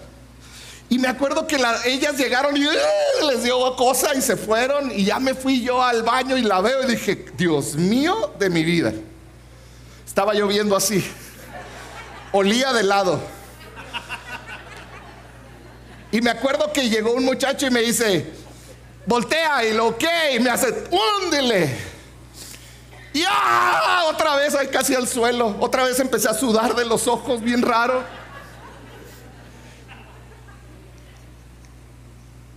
Y 0.88 0.99
me 0.99 1.09
acuerdo 1.09 1.47
que 1.47 1.56
ellas 1.87 2.18
llegaron 2.18 2.56
y 2.56 2.66
¡ah! 2.66 3.25
les 3.30 3.42
dio 3.42 3.75
cosa 3.76 4.14
y 4.14 4.21
se 4.21 4.37
fueron. 4.37 4.90
Y 4.90 5.06
ya 5.06 5.18
me 5.18 5.35
fui 5.35 5.62
yo 5.62 5.82
al 5.82 6.02
baño 6.02 6.37
y 6.37 6.42
la 6.42 6.61
veo 6.61 6.82
y 6.82 6.87
dije, 6.87 7.26
Dios 7.35 7.76
mío 7.76 8.35
de 8.38 8.50
mi 8.50 8.62
vida. 8.62 8.92
Estaba 10.06 10.35
lloviendo 10.35 10.76
así. 10.76 11.02
Olía 12.32 12.73
de 12.75 12.82
lado. 12.82 13.21
Y 16.11 16.21
me 16.21 16.28
acuerdo 16.28 16.71
que 16.75 16.90
llegó 16.90 17.12
un 17.12 17.25
muchacho 17.25 17.66
y 17.66 17.71
me 17.71 17.80
dice, 17.80 18.26
voltea 19.06 19.64
y 19.64 19.73
lo 19.73 19.97
que, 19.97 20.35
y 20.35 20.40
me 20.40 20.50
hace, 20.50 20.85
húndele. 20.90 21.91
Y 23.12 23.23
¡ah! 23.28 24.04
otra 24.09 24.37
vez 24.37 24.54
ahí 24.54 24.69
casi 24.69 24.95
al 24.95 25.07
suelo. 25.07 25.57
Otra 25.61 25.85
vez 25.85 26.00
empecé 26.00 26.28
a 26.28 26.35
sudar 26.35 26.75
de 26.75 26.85
los 26.85 27.07
ojos, 27.07 27.42
bien 27.42 27.62
raro. 27.62 28.02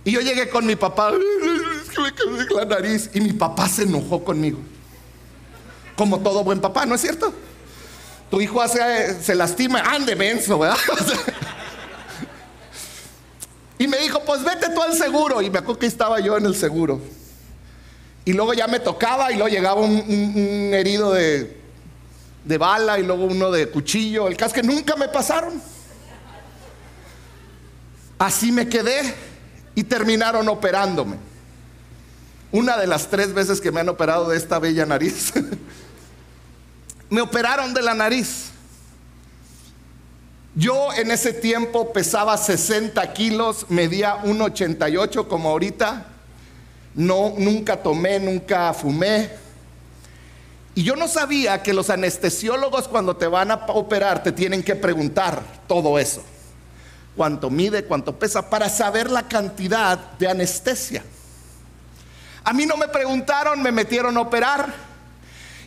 Y 0.04 0.12
yo 0.12 0.20
llegué 0.20 0.48
con 0.48 0.64
mi 0.64 0.76
papá, 0.76 1.10
es 1.10 1.90
que 1.90 2.00
me 2.00 2.12
quedé 2.12 2.54
la 2.54 2.64
nariz. 2.64 3.10
Y 3.12 3.20
mi 3.20 3.32
papá 3.32 3.68
se 3.68 3.82
enojó 3.82 4.22
conmigo. 4.24 4.60
Como 5.96 6.20
todo 6.20 6.44
buen 6.44 6.60
papá, 6.60 6.86
¿no 6.86 6.94
es 6.94 7.00
cierto? 7.00 7.34
Tu 8.30 8.40
hijo 8.40 8.60
hace, 8.60 9.20
se 9.22 9.34
lastima, 9.34 9.80
ande 9.80 10.14
menso, 10.14 10.58
¿verdad? 10.58 10.76
y 13.78 13.88
me 13.88 13.98
dijo, 13.98 14.22
pues 14.24 14.44
vete 14.44 14.70
tú 14.70 14.82
al 14.82 14.94
seguro. 14.94 15.42
Y 15.42 15.50
me 15.50 15.58
acuerdo 15.58 15.80
que 15.80 15.86
estaba 15.86 16.20
yo 16.20 16.36
en 16.36 16.46
el 16.46 16.54
seguro. 16.54 17.00
Y 18.26 18.32
luego 18.32 18.54
ya 18.54 18.66
me 18.66 18.80
tocaba 18.80 19.30
y 19.30 19.34
luego 19.36 19.48
llegaba 19.48 19.80
un, 19.80 20.70
herido 20.74 21.12
de, 21.12 21.56
bala 22.58 22.98
y 22.98 23.04
luego 23.04 23.24
uno 23.24 23.52
de 23.52 23.68
cuchillo. 23.70 24.26
El 24.26 24.36
caso 24.36 24.52
que 24.52 24.64
nunca 24.64 24.96
me 24.96 25.06
pasaron. 25.06 25.62
Así 28.18 28.50
me 28.50 28.68
quedé 28.68 29.14
y 29.76 29.84
terminaron 29.84 30.48
operándome. 30.48 31.18
Una 32.50 32.76
de 32.76 32.88
las 32.88 33.06
tres 33.06 33.32
veces 33.32 33.60
que 33.60 33.70
me 33.70 33.78
han 33.78 33.88
operado 33.88 34.28
de 34.28 34.36
esta 34.36 34.58
bella 34.58 34.84
nariz. 34.84 35.32
me 37.08 37.20
operaron 37.20 37.74
de 37.74 37.82
la 37.82 37.94
nariz. 37.94 38.46
Yo 40.56 40.92
en 40.94 41.12
ese 41.12 41.32
tiempo 41.32 41.92
pesaba 41.92 42.36
60 42.36 43.12
kilos, 43.12 43.66
medía 43.68 44.20
1,88 44.24 45.28
como 45.28 45.50
ahorita. 45.50 46.15
No, 46.96 47.34
nunca 47.36 47.76
tomé, 47.76 48.18
nunca 48.18 48.72
fumé. 48.72 49.30
Y 50.74 50.82
yo 50.82 50.96
no 50.96 51.08
sabía 51.08 51.62
que 51.62 51.74
los 51.74 51.90
anestesiólogos 51.90 52.88
cuando 52.88 53.16
te 53.16 53.26
van 53.26 53.50
a 53.50 53.66
operar 53.68 54.22
te 54.22 54.32
tienen 54.32 54.62
que 54.62 54.74
preguntar 54.74 55.42
todo 55.68 55.98
eso. 55.98 56.22
Cuánto 57.14 57.50
mide, 57.50 57.84
cuánto 57.84 58.18
pesa, 58.18 58.48
para 58.48 58.68
saber 58.68 59.10
la 59.10 59.28
cantidad 59.28 59.98
de 60.18 60.28
anestesia. 60.28 61.04
A 62.44 62.52
mí 62.52 62.64
no 62.64 62.76
me 62.76 62.88
preguntaron, 62.88 63.62
me 63.62 63.72
metieron 63.72 64.16
a 64.16 64.20
operar. 64.20 64.72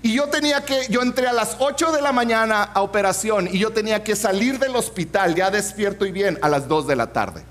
Y 0.02 0.14
yo 0.14 0.30
tenía 0.30 0.64
que, 0.64 0.88
yo 0.90 1.02
entré 1.02 1.28
a 1.28 1.34
las 1.34 1.58
8 1.60 1.92
de 1.92 2.02
la 2.02 2.12
mañana 2.12 2.64
a 2.64 2.82
operación 2.82 3.50
y 3.52 3.60
yo 3.60 3.72
tenía 3.72 4.04
que 4.04 4.16
salir 4.16 4.58
del 4.58 4.76
hospital, 4.76 5.36
ya 5.36 5.52
despierto 5.52 6.06
y 6.06 6.12
bien, 6.12 6.40
a 6.42 6.50
las 6.50 6.68
2 6.68 6.88
de 6.88 6.96
la 6.96 7.12
tarde. 7.12 7.44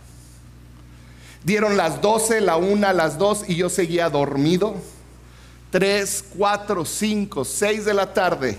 Dieron 1.44 1.76
las 1.76 2.00
12, 2.00 2.40
la 2.40 2.56
1, 2.56 2.92
las 2.92 3.18
2 3.18 3.44
y 3.48 3.56
yo 3.56 3.68
seguía 3.68 4.10
dormido 4.10 4.74
3, 5.70 6.24
4, 6.36 6.84
5, 6.84 7.44
6 7.44 7.84
de 7.84 7.94
la 7.94 8.12
tarde. 8.12 8.56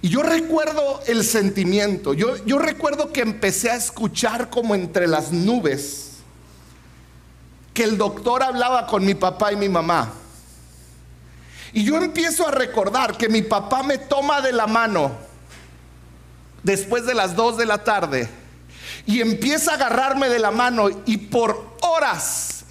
Y 0.00 0.08
yo 0.08 0.22
recuerdo 0.22 1.00
el 1.06 1.24
sentimiento, 1.24 2.12
yo, 2.14 2.58
recuerdo 2.58 3.12
que 3.12 3.20
empecé 3.20 3.70
a 3.70 3.76
escuchar 3.76 4.50
como 4.50 4.74
entre 4.74 5.06
las 5.06 5.30
nubes 5.30 6.08
que 7.72 7.84
el 7.84 7.96
doctor 7.96 8.42
hablaba 8.42 8.86
con 8.86 9.04
mi 9.04 9.14
papá 9.14 9.52
y 9.52 9.56
mi 9.56 9.68
mamá. 9.68 10.12
Y 11.72 11.84
yo 11.84 11.96
empiezo 11.96 12.46
a 12.46 12.50
recordar 12.50 13.16
que 13.16 13.28
mi 13.28 13.42
papá 13.42 13.82
me 13.82 13.96
toma 13.96 14.40
de 14.40 14.52
la 14.52 14.66
mano 14.66 15.12
después 16.62 17.06
de 17.06 17.14
las 17.14 17.34
2 17.34 17.56
de 17.56 17.66
la 17.66 17.78
tarde 17.84 18.28
y 19.06 19.20
empieza 19.20 19.72
a 19.72 19.74
agarrarme 19.74 20.28
de 20.28 20.38
la 20.38 20.50
mano 20.50 20.88
y 21.06 21.16
por 21.16 21.76
horas 21.80 22.64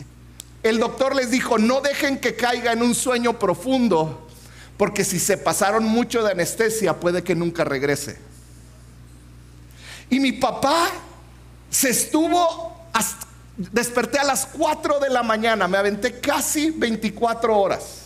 el 0.63 0.79
doctor 0.79 1.15
les 1.15 1.31
dijo, 1.31 1.57
no 1.57 1.81
dejen 1.81 2.19
que 2.19 2.35
caiga 2.35 2.71
en 2.71 2.83
un 2.83 2.93
sueño 2.93 3.39
profundo, 3.39 4.27
porque 4.77 5.03
si 5.03 5.19
se 5.19 5.37
pasaron 5.37 5.83
mucho 5.83 6.23
de 6.23 6.31
anestesia 6.31 6.99
puede 6.99 7.23
que 7.23 7.35
nunca 7.35 7.63
regrese. 7.63 8.19
Y 10.09 10.19
mi 10.19 10.33
papá 10.33 10.89
se 11.69 11.89
estuvo, 11.89 12.75
desperté 13.57 14.19
a 14.19 14.23
las 14.23 14.45
4 14.45 14.99
de 14.99 15.09
la 15.09 15.23
mañana, 15.23 15.67
me 15.67 15.77
aventé 15.77 16.19
casi 16.19 16.69
24 16.69 17.57
horas. 17.57 18.01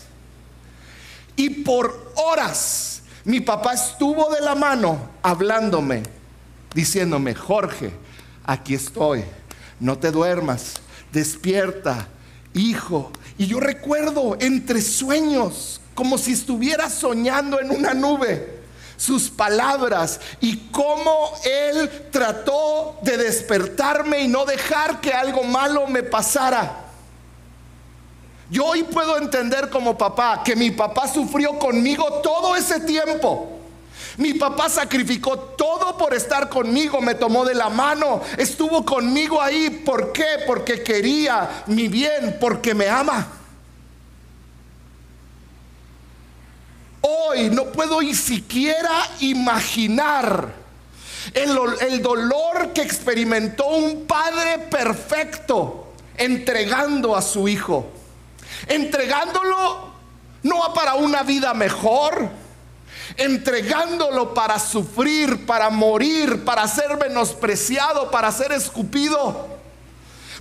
Y 1.35 1.49
por 1.49 2.13
horas 2.15 3.01
mi 3.25 3.41
papá 3.41 3.73
estuvo 3.73 4.33
de 4.33 4.39
la 4.39 4.55
mano 4.55 5.09
hablándome, 5.23 6.03
diciéndome, 6.73 7.33
Jorge, 7.33 7.91
aquí 8.45 8.75
estoy, 8.75 9.23
no 9.79 9.97
te 9.97 10.11
duermas, 10.11 10.75
despierta, 11.11 12.07
hijo. 12.53 13.11
Y 13.37 13.47
yo 13.47 13.59
recuerdo 13.59 14.37
entre 14.39 14.81
sueños, 14.81 15.81
como 15.93 16.17
si 16.17 16.33
estuviera 16.33 16.89
soñando 16.89 17.59
en 17.59 17.71
una 17.71 17.93
nube, 17.93 18.63
sus 18.97 19.29
palabras 19.29 20.19
y 20.39 20.57
cómo 20.71 21.33
Él 21.43 22.07
trató 22.11 22.97
de 23.01 23.17
despertarme 23.17 24.21
y 24.21 24.27
no 24.27 24.45
dejar 24.45 25.01
que 25.01 25.11
algo 25.11 25.43
malo 25.43 25.87
me 25.87 26.03
pasara. 26.03 26.81
Yo 28.49 28.65
hoy 28.65 28.83
puedo 28.83 29.17
entender 29.17 29.69
como 29.69 29.97
papá 29.97 30.43
que 30.43 30.55
mi 30.55 30.71
papá 30.71 31.07
sufrió 31.07 31.57
conmigo 31.57 32.21
todo 32.21 32.55
ese 32.55 32.79
tiempo. 32.81 33.54
Mi 34.17 34.33
papá 34.33 34.69
sacrificó 34.69 35.37
todo 35.37 35.97
por 35.97 36.13
estar 36.13 36.47
conmigo, 36.47 37.01
me 37.01 37.15
tomó 37.15 37.43
de 37.43 37.53
la 37.53 37.69
mano, 37.69 38.21
estuvo 38.37 38.85
conmigo 38.85 39.41
ahí. 39.41 39.69
¿Por 39.69 40.13
qué? 40.13 40.43
Porque 40.47 40.83
quería 40.83 41.63
mi 41.67 41.87
bien, 41.87 42.37
porque 42.39 42.73
me 42.73 42.87
ama. 42.87 43.27
Hoy 47.01 47.49
no 47.49 47.65
puedo 47.65 48.01
ni 48.01 48.15
siquiera 48.15 49.07
imaginar 49.19 50.53
el, 51.33 51.57
el 51.81 52.01
dolor 52.01 52.71
que 52.73 52.81
experimentó 52.81 53.67
un 53.67 54.05
padre 54.05 54.59
perfecto 54.69 55.93
entregando 56.17 57.15
a 57.15 57.21
su 57.21 57.47
hijo. 57.47 57.91
Entregándolo 58.67 59.93
no 60.43 60.73
para 60.73 60.95
una 60.95 61.23
vida 61.23 61.53
mejor, 61.53 62.29
entregándolo 63.17 64.33
para 64.33 64.59
sufrir, 64.59 65.45
para 65.45 65.69
morir, 65.69 66.43
para 66.43 66.67
ser 66.67 66.97
menospreciado, 66.97 68.11
para 68.11 68.31
ser 68.31 68.51
escupido, 68.51 69.47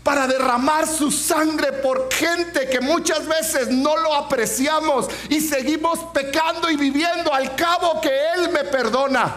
para 0.02 0.26
derramar 0.26 0.86
su 0.86 1.10
sangre 1.10 1.72
por 1.72 2.12
gente 2.12 2.68
que 2.68 2.80
muchas 2.80 3.26
veces 3.26 3.68
no 3.68 3.96
lo 3.96 4.14
apreciamos 4.14 5.08
y 5.28 5.40
seguimos 5.40 5.98
pecando 6.12 6.70
y 6.70 6.76
viviendo 6.76 7.32
al 7.32 7.54
cabo 7.56 8.00
que 8.00 8.10
Él 8.36 8.50
me 8.50 8.64
perdona. 8.64 9.34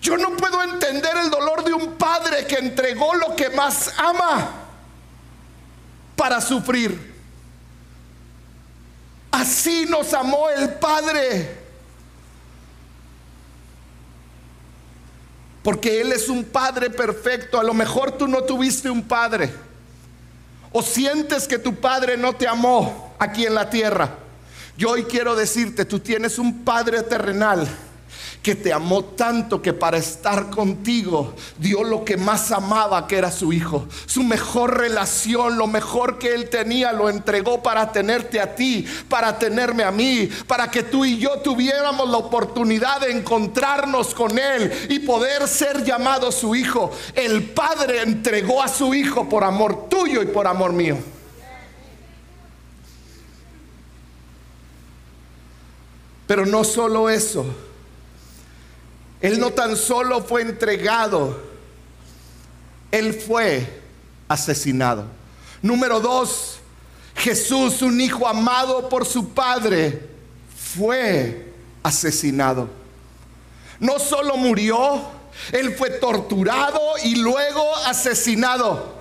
Yo 0.00 0.16
no 0.16 0.36
puedo 0.36 0.62
entender 0.62 1.16
el 1.16 1.30
dolor 1.30 1.64
de 1.64 1.74
un 1.74 1.94
padre 1.94 2.46
que 2.46 2.56
entregó 2.56 3.14
lo 3.14 3.34
que 3.34 3.50
más 3.50 3.92
ama 3.96 4.50
para 6.14 6.40
sufrir. 6.40 7.14
Así 9.30 9.86
nos 9.86 10.12
amó 10.14 10.48
el 10.50 10.74
Padre. 10.74 11.67
Porque 15.68 16.00
Él 16.00 16.12
es 16.12 16.30
un 16.30 16.44
Padre 16.44 16.88
perfecto. 16.88 17.60
A 17.60 17.62
lo 17.62 17.74
mejor 17.74 18.12
tú 18.12 18.26
no 18.26 18.42
tuviste 18.42 18.88
un 18.88 19.02
Padre. 19.02 19.52
O 20.72 20.80
sientes 20.80 21.46
que 21.46 21.58
tu 21.58 21.74
Padre 21.74 22.16
no 22.16 22.34
te 22.34 22.48
amó 22.48 23.14
aquí 23.18 23.44
en 23.44 23.54
la 23.54 23.68
tierra. 23.68 24.16
Yo 24.78 24.92
hoy 24.92 25.04
quiero 25.04 25.36
decirte, 25.36 25.84
tú 25.84 26.00
tienes 26.00 26.38
un 26.38 26.64
Padre 26.64 27.02
terrenal 27.02 27.68
que 28.48 28.54
te 28.54 28.72
amó 28.72 29.04
tanto 29.04 29.60
que 29.60 29.74
para 29.74 29.98
estar 29.98 30.48
contigo 30.48 31.34
dio 31.58 31.84
lo 31.84 32.02
que 32.02 32.16
más 32.16 32.50
amaba, 32.50 33.06
que 33.06 33.18
era 33.18 33.30
su 33.30 33.52
hijo. 33.52 33.86
Su 34.06 34.22
mejor 34.22 34.78
relación, 34.78 35.58
lo 35.58 35.66
mejor 35.66 36.18
que 36.18 36.32
él 36.32 36.48
tenía, 36.48 36.94
lo 36.94 37.10
entregó 37.10 37.62
para 37.62 37.92
tenerte 37.92 38.40
a 38.40 38.54
ti, 38.54 38.86
para 39.10 39.38
tenerme 39.38 39.84
a 39.84 39.90
mí, 39.90 40.30
para 40.46 40.70
que 40.70 40.82
tú 40.82 41.04
y 41.04 41.18
yo 41.18 41.40
tuviéramos 41.40 42.08
la 42.08 42.16
oportunidad 42.16 43.02
de 43.02 43.10
encontrarnos 43.10 44.14
con 44.14 44.38
él 44.38 44.72
y 44.88 45.00
poder 45.00 45.46
ser 45.46 45.84
llamado 45.84 46.32
su 46.32 46.54
hijo. 46.54 46.90
El 47.14 47.50
Padre 47.50 48.00
entregó 48.00 48.62
a 48.62 48.68
su 48.68 48.94
hijo 48.94 49.28
por 49.28 49.44
amor 49.44 49.90
tuyo 49.90 50.22
y 50.22 50.26
por 50.26 50.46
amor 50.46 50.72
mío. 50.72 50.96
Pero 56.26 56.46
no 56.46 56.64
solo 56.64 57.10
eso. 57.10 57.67
Él 59.20 59.40
no 59.40 59.50
tan 59.50 59.76
solo 59.76 60.22
fue 60.22 60.42
entregado, 60.42 61.40
Él 62.90 63.14
fue 63.14 63.80
asesinado. 64.28 65.06
Número 65.60 66.00
dos, 66.00 66.58
Jesús, 67.16 67.82
un 67.82 68.00
hijo 68.00 68.28
amado 68.28 68.88
por 68.88 69.04
su 69.04 69.30
Padre, 69.30 70.08
fue 70.76 71.52
asesinado. 71.82 72.68
No 73.80 73.98
solo 73.98 74.36
murió, 74.36 75.02
Él 75.52 75.74
fue 75.74 75.90
torturado 75.90 76.80
y 77.02 77.16
luego 77.16 77.76
asesinado. 77.86 78.98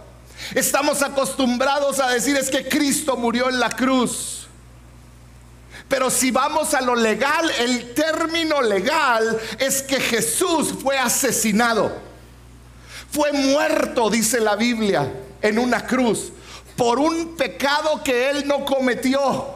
Estamos 0.56 1.02
acostumbrados 1.02 2.00
a 2.00 2.10
decir 2.10 2.38
es 2.38 2.50
que 2.50 2.68
Cristo 2.68 3.18
murió 3.18 3.50
en 3.50 3.60
la 3.60 3.70
cruz. 3.70 4.37
Pero 5.88 6.10
si 6.10 6.32
vamos 6.32 6.74
a 6.74 6.82
lo 6.82 6.96
legal, 6.96 7.50
el 7.60 7.94
término 7.94 8.62
legal 8.62 9.40
es 9.58 9.82
que 9.82 10.00
Jesús 10.00 10.74
fue 10.82 10.98
asesinado. 10.98 11.92
Fue 13.10 13.32
muerto, 13.32 14.10
dice 14.10 14.40
la 14.42 14.56
Biblia, 14.56 15.10
en 15.42 15.60
una 15.60 15.86
cruz 15.86 16.34
por 16.76 17.00
un 17.00 17.36
pecado 17.36 18.04
que 18.04 18.30
él 18.30 18.48
no 18.48 18.66
cometió, 18.66 19.48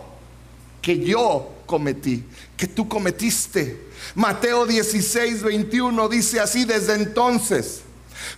que 0.81 0.99
yo 0.99 1.51
cometí, 1.65 2.25
que 2.57 2.67
tú 2.67 2.87
cometiste. 2.87 3.89
Mateo 4.15 4.65
16, 4.65 5.43
21 5.43 6.09
dice 6.09 6.39
así, 6.39 6.65
desde 6.65 6.95
entonces 6.95 7.83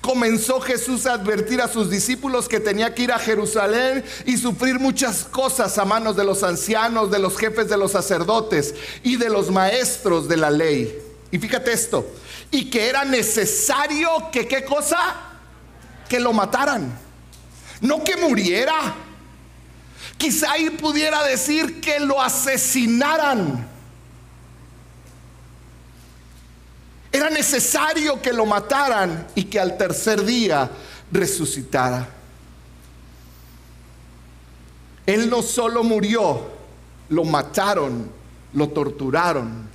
Comenzó 0.01 0.59
Jesús 0.61 1.05
a 1.05 1.13
advertir 1.13 1.61
a 1.61 1.67
sus 1.67 1.89
discípulos 1.89 2.47
que 2.47 2.59
tenía 2.59 2.93
que 2.93 3.03
ir 3.03 3.11
a 3.11 3.19
Jerusalén 3.19 4.03
y 4.25 4.37
sufrir 4.37 4.79
muchas 4.79 5.23
cosas 5.23 5.77
a 5.77 5.85
manos 5.85 6.15
de 6.15 6.23
los 6.23 6.43
ancianos, 6.43 7.11
de 7.11 7.19
los 7.19 7.37
jefes 7.37 7.69
de 7.69 7.77
los 7.77 7.91
sacerdotes 7.91 8.75
y 9.03 9.17
de 9.17 9.29
los 9.29 9.49
maestros 9.49 10.27
de 10.27 10.37
la 10.37 10.49
ley. 10.49 10.97
Y 11.31 11.39
fíjate 11.39 11.71
esto, 11.71 12.05
y 12.51 12.69
que 12.69 12.87
era 12.87 13.03
necesario 13.05 14.09
que 14.31 14.47
qué 14.47 14.63
cosa? 14.63 15.29
que 16.13 16.19
lo 16.19 16.31
mataran, 16.31 16.95
no 17.81 18.03
que 18.03 18.15
muriera. 18.17 18.95
Quizá 20.15 20.51
ahí 20.51 20.69
pudiera 20.69 21.23
decir 21.23 21.81
que 21.81 21.99
lo 21.99 22.21
asesinaran. 22.21 23.67
Era 27.13 27.29
necesario 27.29 28.19
que 28.19 28.33
lo 28.33 28.47
mataran 28.47 29.27
y 29.35 29.43
que 29.43 29.59
al 29.59 29.77
tercer 29.77 30.25
día 30.25 30.67
resucitara. 31.11 32.09
Él 35.05 35.29
no 35.29 35.43
solo 35.43 35.83
murió, 35.83 36.49
lo 37.09 37.23
mataron, 37.23 38.09
lo 38.53 38.69
torturaron. 38.69 39.69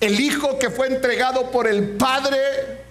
El 0.00 0.18
hijo 0.18 0.58
que 0.58 0.70
fue 0.70 0.88
entregado 0.88 1.52
por 1.52 1.68
el 1.68 1.90
Padre 1.96 2.84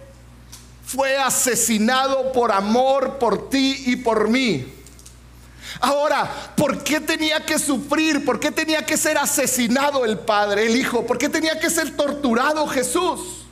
fue 0.85 1.17
asesinado 1.17 2.31
por 2.31 2.53
amor 2.53 3.19
por 3.19 3.49
ti 3.49 3.83
y 3.87 3.97
por 3.97 4.29
mí. 4.29 4.74
Ahora, 5.79 6.53
¿por 6.55 6.83
qué 6.83 6.99
tenía 6.99 7.45
que 7.45 7.59
sufrir? 7.59 8.23
¿Por 8.23 8.39
qué 8.39 8.51
tenía 8.51 8.85
que 8.85 8.97
ser 8.97 9.17
asesinado 9.17 10.05
el 10.05 10.17
Padre, 10.19 10.67
el 10.67 10.75
Hijo? 10.75 11.05
¿Por 11.05 11.17
qué 11.17 11.29
tenía 11.29 11.59
que 11.59 11.69
ser 11.69 11.95
torturado 11.95 12.67
Jesús? 12.67 13.45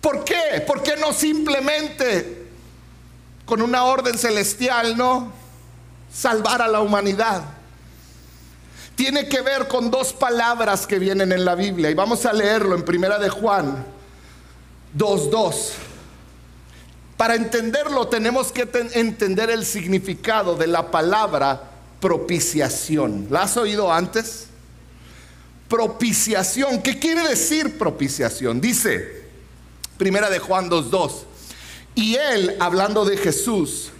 ¿Por 0.00 0.24
qué? 0.24 0.62
¿Por 0.66 0.82
qué 0.82 0.96
no 0.96 1.12
simplemente 1.12 2.46
con 3.44 3.62
una 3.62 3.84
orden 3.84 4.18
celestial, 4.18 4.96
no? 4.96 5.32
Salvar 6.12 6.62
a 6.62 6.68
la 6.68 6.80
humanidad. 6.80 7.42
Tiene 8.94 9.28
que 9.28 9.40
ver 9.42 9.68
con 9.68 9.90
dos 9.90 10.12
palabras 10.12 10.86
que 10.86 10.98
vienen 10.98 11.32
en 11.32 11.44
la 11.44 11.54
Biblia 11.54 11.90
y 11.90 11.94
vamos 11.94 12.24
a 12.24 12.32
leerlo 12.32 12.74
en 12.74 12.84
Primera 12.84 13.18
de 13.18 13.28
Juan 13.28 13.84
2:2. 14.96 15.85
Para 17.16 17.34
entenderlo 17.34 18.08
tenemos 18.08 18.52
que 18.52 18.68
entender 18.92 19.50
el 19.50 19.64
significado 19.64 20.54
de 20.54 20.66
la 20.66 20.90
palabra 20.90 21.70
propiciación. 22.00 23.28
¿La 23.30 23.42
has 23.42 23.56
oído 23.56 23.92
antes? 23.92 24.48
Propiciación. 25.68 26.82
¿Qué 26.82 26.98
quiere 26.98 27.26
decir 27.26 27.78
propiciación? 27.78 28.60
Dice, 28.60 29.24
primera 29.96 30.28
de 30.28 30.38
Juan 30.38 30.68
2.2. 30.70 31.22
Y 31.94 32.16
él, 32.16 32.56
hablando 32.60 33.06
de 33.06 33.16
Jesús, 33.16 33.90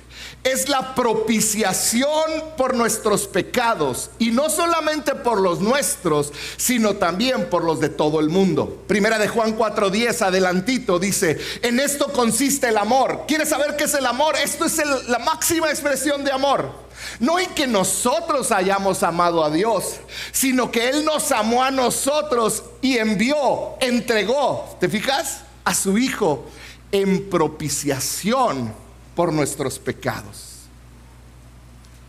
es 0.47 0.69
la 0.69 0.95
propiciación 0.95 2.31
por 2.57 2.77
nuestros 2.77 3.27
pecados 3.27 4.11
y 4.21 4.31
no 4.31 4.49
solamente 4.49 5.17
por 5.17 5.41
los 5.41 5.61
nuestros, 5.61 6.33
sino 6.57 6.95
también 6.95 7.51
por 7.51 7.65
los 7.65 7.81
de 7.81 7.89
todo 7.89 8.21
el 8.21 8.29
mundo. 8.29 8.85
Primera 8.87 9.19
de 9.19 9.27
Juan 9.27 9.57
4:10 9.57 10.23
adelantito 10.23 11.01
dice, 11.01 11.37
"En 11.63 11.81
esto 11.81 12.13
consiste 12.13 12.69
el 12.69 12.79
amor." 12.79 13.25
¿Quieres 13.27 13.49
saber 13.49 13.75
qué 13.77 13.85
es 13.85 13.95
el 13.95 14.07
amor? 14.07 14.37
Esto 14.37 14.67
es 14.67 14.81
la 15.09 15.19
máxima 15.19 15.69
expresión 15.69 16.23
de 16.23 16.31
amor. 16.31 16.71
No 17.19 17.41
en 17.41 17.51
que 17.51 17.67
nosotros 17.67 18.53
hayamos 18.53 19.03
amado 19.03 19.45
a 19.45 19.51
Dios, 19.51 19.97
sino 20.31 20.71
que 20.71 20.89
Él 20.89 21.05
nos 21.05 21.33
amó 21.33 21.65
a 21.65 21.73
nosotros 21.73 22.63
y 22.81 22.99
envió, 22.99 23.75
entregó, 23.81 24.77
¿te 24.79 24.89
fijas? 24.89 25.41
A 25.65 25.75
su 25.75 25.99
Hijo 25.99 26.45
en 26.93 27.29
propiciación 27.29 28.86
por 29.17 29.33
nuestros 29.33 29.81
pecados. 29.81 30.59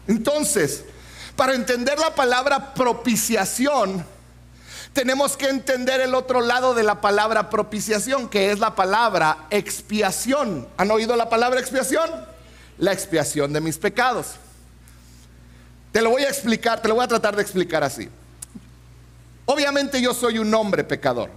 Entonces, 0.07 0.83
para 1.35 1.55
entender 1.55 1.97
la 1.97 2.13
palabra 2.13 2.75
propiciación, 2.75 4.05
tenemos 4.93 5.37
que 5.37 5.47
entender 5.47 6.01
el 6.01 6.13
otro 6.13 6.41
lado 6.41 6.73
de 6.73 6.83
la 6.83 7.01
palabra 7.01 7.49
propiciación, 7.49 8.29
que 8.29 8.51
es 8.51 8.59
la 8.59 8.75
palabra 8.75 9.47
expiación. 9.49 10.67
¿Han 10.77 10.91
oído 10.91 11.15
la 11.15 11.29
palabra 11.29 11.59
expiación? 11.59 12.09
La 12.77 12.91
expiación 12.91 13.53
de 13.53 13.61
mis 13.61 13.77
pecados. 13.77 14.33
Te 15.91 16.01
lo 16.01 16.11
voy 16.11 16.23
a 16.23 16.29
explicar, 16.29 16.81
te 16.81 16.89
lo 16.89 16.95
voy 16.95 17.05
a 17.05 17.07
tratar 17.07 17.35
de 17.35 17.41
explicar 17.41 17.83
así. 17.83 18.09
Obviamente 19.45 20.01
yo 20.01 20.13
soy 20.13 20.39
un 20.39 20.53
hombre 20.53 20.83
pecador. 20.83 21.29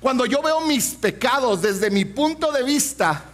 Cuando 0.00 0.26
yo 0.26 0.42
veo 0.42 0.60
mis 0.60 0.88
pecados 0.94 1.62
desde 1.62 1.90
mi 1.90 2.04
punto 2.04 2.52
de 2.52 2.62
vista, 2.62 3.24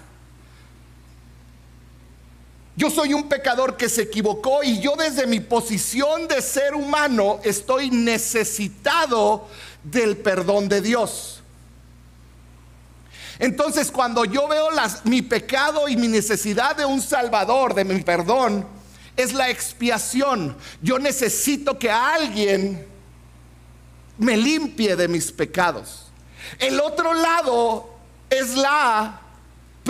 yo 2.81 2.89
soy 2.89 3.13
un 3.13 3.29
pecador 3.29 3.77
que 3.77 3.91
se 3.91 4.01
equivocó 4.01 4.63
y 4.63 4.81
yo 4.81 4.97
desde 4.97 5.27
mi 5.27 5.39
posición 5.39 6.27
de 6.27 6.41
ser 6.41 6.75
humano 6.75 7.39
estoy 7.45 7.91
necesitado 7.91 9.47
del 9.85 10.17
perdón 10.17 10.67
de 10.67 10.81
Dios. 10.81 11.43
Entonces 13.39 13.91
cuando 13.91 14.25
yo 14.25 14.49
veo 14.49 14.69
mi 15.05 15.21
pecado 15.21 15.89
y 15.89 15.97
mi 15.99 16.09
necesidad 16.09 16.75
de 16.75 16.87
un 16.87 17.03
salvador, 17.03 17.75
de 17.75 17.85
mi 17.85 18.01
perdón, 18.01 18.67
es 19.15 19.35
la 19.35 19.51
expiación. 19.51 20.57
Yo 20.81 20.99
necesito 20.99 21.79
que 21.79 21.91
alguien 21.91 22.87
me 24.17 24.39
limpie 24.39 24.97
de 24.97 25.07
mis 25.07 25.31
pecados. 25.31 26.07
El 26.59 26.81
otro 26.81 27.13
lado 27.13 27.91
es 28.31 28.57
la 28.57 29.20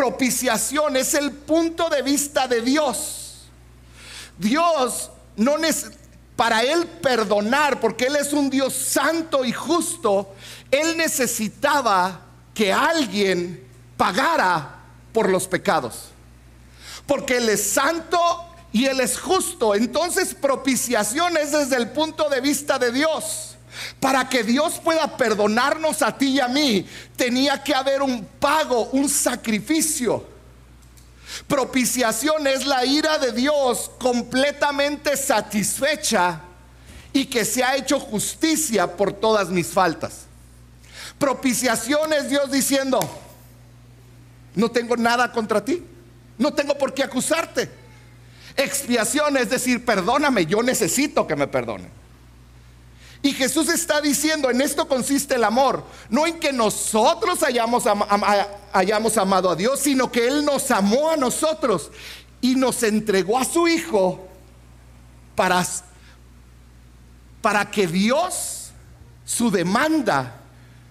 propiciación, 0.01 0.97
es 0.97 1.13
el 1.13 1.31
punto 1.31 1.91
de 1.91 2.01
vista 2.01 2.49
de 2.49 2.63
Dios. 2.63 3.43
Dios 4.39 5.11
no 5.37 5.57
para 6.37 6.63
él 6.63 6.87
perdonar, 6.87 7.81
porque 7.81 8.07
él 8.07 8.17
es 8.17 8.33
un 8.33 8.49
Dios 8.49 8.73
santo 8.73 9.45
y 9.45 9.53
justo, 9.53 10.35
él 10.71 10.97
necesitaba 10.97 12.23
que 12.55 12.73
alguien 12.73 13.63
pagara 13.99 14.77
por 15.13 15.29
los 15.29 15.47
pecados. 15.47 16.07
Porque 17.07 17.37
él 17.37 17.51
es 17.51 17.63
santo 17.71 18.19
y 18.73 18.87
él 18.87 19.01
es 19.01 19.21
justo. 19.21 19.75
Entonces 19.75 20.35
propiciación 20.35 21.37
es 21.37 21.53
desde 21.53 21.77
el 21.77 21.91
punto 21.91 22.31
de 22.31 22.41
vista 22.41 22.79
de 22.79 22.91
Dios. 22.91 23.50
Para 23.99 24.29
que 24.29 24.43
Dios 24.43 24.81
pueda 24.83 25.17
perdonarnos 25.17 26.03
a 26.03 26.17
ti 26.17 26.33
y 26.33 26.41
a 26.41 26.49
mí, 26.49 26.87
tenía 27.17 27.63
que 27.63 27.75
haber 27.75 28.03
un 28.03 28.25
pago, 28.25 28.91
un 28.91 29.09
sacrificio. 29.09 30.27
Propiciación 31.47 32.47
es 32.47 32.67
la 32.67 32.85
ira 32.85 33.19
de 33.19 33.33
Dios 33.33 33.91
completamente 33.99 35.17
satisfecha 35.17 36.41
y 37.13 37.27
que 37.27 37.45
se 37.45 37.63
ha 37.63 37.77
hecho 37.77 38.01
justicia 38.01 38.97
por 38.97 39.13
todas 39.13 39.49
mis 39.49 39.67
faltas. 39.67 40.27
Propiciación 41.19 42.13
es 42.13 42.31
Dios 42.31 42.51
diciendo, 42.51 42.99
no 44.55 44.71
tengo 44.71 44.97
nada 44.97 45.31
contra 45.33 45.65
ti, 45.65 45.83
no 46.39 46.53
tengo 46.53 46.77
por 46.77 46.95
qué 46.95 47.03
acusarte. 47.03 47.71
Expiación 48.57 49.37
es 49.37 49.51
decir, 49.51 49.85
perdóname, 49.85 50.47
yo 50.47 50.63
necesito 50.63 51.27
que 51.27 51.37
me 51.37 51.47
perdonen. 51.47 52.00
Y 53.23 53.33
Jesús 53.33 53.69
está 53.69 54.01
diciendo, 54.01 54.51
en 54.51 54.63
esto 54.63 54.89
consiste 54.89 55.35
el 55.35 55.45
amor, 55.45 55.85
no 56.09 56.27
en 56.27 56.41
que 56.41 56.53
nosotros 56.53 57.43
hayamos, 57.43 57.87
amado 57.87 59.51
a 59.51 59.57
Dios, 59.57 59.81
sino 59.81 60.11
que 60.11 60.27
Él 60.27 60.45
nos 60.45 60.71
amó 60.71 61.11
a 61.11 61.17
nosotros 61.17 61.91
y 62.41 62.55
nos 62.55 62.83
entregó 62.83 63.39
a 63.39 63.45
su 63.45 63.69
Hijo 63.69 64.27
para, 65.35 65.67
para 67.43 67.71
que 67.71 67.87
Dios, 67.87 68.71
su 69.27 69.51
demanda 69.51 70.41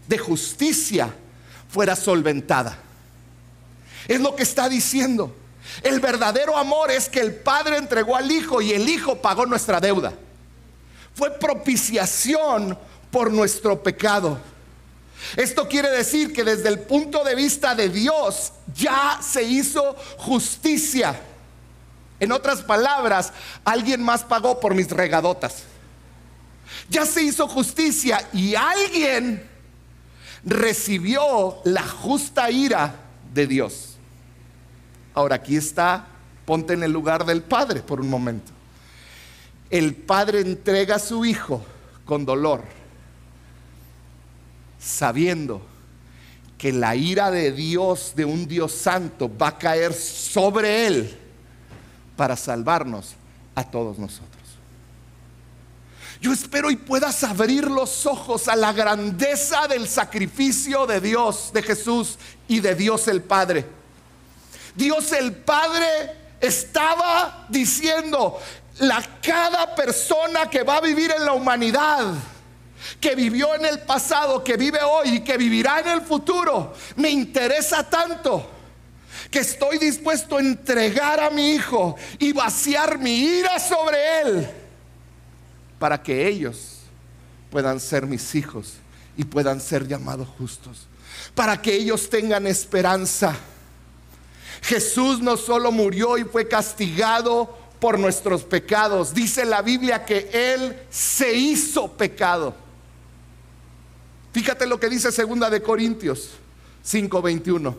de 0.08 0.20
justicia, 0.20 1.12
fuera 1.68 1.96
solventada. 1.96 2.78
Es 4.08 4.22
lo 4.22 4.36
que 4.36 4.44
está 4.44 4.70
diciendo. 4.70 5.36
El 5.82 6.00
verdadero 6.00 6.56
amor 6.56 6.92
es 6.92 7.10
que 7.10 7.22
el 7.22 7.34
Padre 7.34 7.78
entregó 7.78 8.16
al 8.16 8.32
Hijo 8.32 8.62
y 8.62 8.72
el 8.72 8.88
Hijo 8.88 9.20
pagó 9.20 9.48
nuestra 9.48 9.80
deuda 9.80 10.14
fue 11.20 11.32
propiciación 11.32 12.78
por 13.12 13.30
nuestro 13.30 13.84
pecado. 13.84 14.40
Esto 15.36 15.68
quiere 15.68 15.90
decir 15.90 16.32
que 16.32 16.46
desde 16.46 16.70
el 16.70 16.80
punto 16.80 17.26
de 17.26 17.36
vista 17.36 17.76
de 17.76 17.90
Dios 17.90 18.54
ya 18.74 19.20
se 19.22 19.44
hizo 19.44 19.98
justicia. 20.18 21.20
En 22.22 22.32
otras 22.32 22.62
palabras, 22.62 23.34
alguien 23.66 24.02
más 24.02 24.24
pagó 24.24 24.62
por 24.62 24.74
mis 24.74 24.90
regadotas. 24.90 25.64
Ya 26.90 27.06
se 27.06 27.22
hizo 27.22 27.50
justicia 27.50 28.26
y 28.32 28.56
alguien 28.56 29.46
recibió 30.46 31.60
la 31.66 31.86
justa 31.86 32.50
ira 32.50 32.96
de 33.34 33.46
Dios. 33.46 33.98
Ahora 35.14 35.36
aquí 35.36 35.58
está, 35.58 36.08
ponte 36.46 36.76
en 36.76 36.84
el 36.84 36.94
lugar 36.94 37.26
del 37.26 37.42
Padre 37.42 37.82
por 37.82 38.00
un 38.00 38.10
momento 38.10 38.54
el 39.70 39.96
padre 39.96 40.42
entrega 40.42 40.96
a 40.96 41.00
su 41.00 41.26
hijo 41.26 41.64
con 42.06 42.26
dolor, 42.26 42.64
sabiendo 44.80 45.62
que 46.58 46.74
la 46.74 46.96
ira 46.96 47.32
de 47.32 47.52
Dios, 47.52 48.14
de 48.16 48.26
un 48.26 48.48
Dios 48.48 48.74
santo, 48.74 49.32
va 49.36 49.50
a 49.50 49.58
caer 49.58 49.94
sobre 49.94 50.88
él 50.88 51.18
para 52.16 52.36
salvarnos 52.36 53.14
a 53.56 53.64
todos 53.64 53.98
nosotros. 53.98 54.30
Yo 56.22 56.34
espero 56.34 56.70
y 56.70 56.76
puedas 56.76 57.24
abrir 57.24 57.72
los 57.72 58.06
ojos 58.06 58.50
a 58.50 58.56
la 58.58 58.74
grandeza 58.74 59.68
del 59.68 59.88
sacrificio 59.88 60.86
de 60.86 61.00
Dios, 61.00 61.52
de 61.54 61.64
Jesús 61.64 62.18
y 62.48 62.60
de 62.60 62.76
Dios 62.76 63.08
el 63.08 63.22
Padre. 63.22 63.66
Dios 64.76 65.14
el 65.14 65.32
Padre 65.34 65.88
estaba 66.42 67.46
diciendo, 67.50 68.38
la 68.80 69.04
cada 69.22 69.76
persona 69.76 70.50
que 70.50 70.64
va 70.64 70.78
a 70.78 70.82
vivir 70.82 71.12
en 71.12 71.26
la 71.26 71.34
humanidad, 71.34 72.14
que 73.00 73.16
vivió 73.16 73.56
en 73.56 73.66
el 73.66 73.80
pasado, 73.80 74.44
que 74.44 74.58
vive 74.58 74.80
hoy 74.82 75.16
y 75.16 75.20
que 75.22 75.38
vivirá 75.38 75.80
en 75.80 75.90
el 75.90 76.02
futuro, 76.02 76.74
me 76.96 77.10
interesa 77.10 77.84
tanto 77.90 78.50
que 79.30 79.40
estoy 79.40 79.78
dispuesto 79.78 80.38
a 80.38 80.40
entregar 80.40 81.20
a 81.20 81.30
mi 81.30 81.52
hijo 81.52 81.96
y 82.18 82.32
vaciar 82.34 82.98
mi 82.98 83.20
ira 83.20 83.60
sobre 83.60 84.22
él 84.22 84.50
para 85.78 86.02
que 86.02 86.28
ellos 86.28 86.80
puedan 87.50 87.80
ser 87.80 88.06
mis 88.06 88.36
hijos 88.36 88.74
y 89.18 89.24
puedan 89.24 89.60
ser 89.60 89.88
llamados 89.88 90.28
justos, 90.38 90.88
para 91.36 91.62
que 91.62 91.74
ellos 91.74 92.10
tengan 92.10 92.48
esperanza. 92.48 93.36
Jesús 94.62 95.20
no 95.20 95.38
solo 95.38 95.72
murió 95.72 96.18
y 96.18 96.24
fue 96.24 96.48
castigado 96.48 97.58
por 97.80 97.98
nuestros 97.98 98.44
pecados, 98.44 99.14
dice 99.14 99.46
la 99.46 99.62
Biblia 99.62 100.06
que 100.06 100.30
Él 100.34 100.78
se 100.90 101.34
hizo 101.34 101.92
pecado. 101.92 102.54
Fíjate 104.34 104.68
lo 104.68 104.80
que 104.80 104.90
dice 104.90 105.12
segunda 105.12 105.50
de 105.50 105.62
Corintios 105.62 106.32
5:21. 106.84 107.76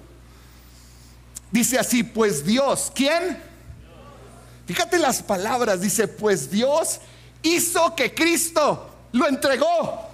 Dice 1.50 1.78
así, 1.78 2.02
pues 2.02 2.44
Dios, 2.44 2.92
¿quién? 2.94 3.38
Fíjate 4.66 4.98
las 4.98 5.22
palabras, 5.22 5.80
dice, 5.80 6.06
pues 6.06 6.50
Dios 6.50 7.00
hizo 7.42 7.94
que 7.96 8.14
Cristo 8.14 8.88
lo 9.12 9.26
entregó. 9.26 10.08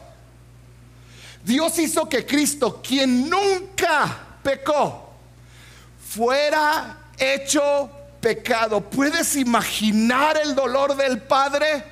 Dios 1.44 1.78
hizo 1.78 2.08
que 2.08 2.24
Cristo, 2.24 2.80
quien 2.82 3.28
nunca 3.28 4.38
pecó, 4.42 5.12
fuera 6.08 7.10
hecho 7.18 7.90
pecado. 8.20 8.80
¿Puedes 8.80 9.36
imaginar 9.36 10.38
el 10.42 10.54
dolor 10.54 10.96
del 10.96 11.22
Padre? 11.22 11.84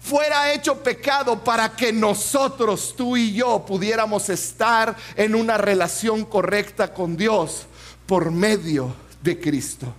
Fuera 0.00 0.52
hecho 0.52 0.82
pecado 0.82 1.42
para 1.42 1.74
que 1.74 1.92
nosotros, 1.92 2.94
tú 2.96 3.16
y 3.16 3.32
yo, 3.32 3.64
pudiéramos 3.66 4.28
estar 4.28 4.94
en 5.16 5.34
una 5.34 5.58
relación 5.58 6.24
correcta 6.24 6.94
con 6.94 7.16
Dios 7.16 7.66
por 8.06 8.30
medio 8.30 8.94
de 9.20 9.40
Cristo. 9.40 9.92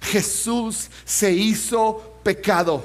Jesús 0.00 0.90
se 1.04 1.32
hizo 1.32 2.18
pecado. 2.24 2.84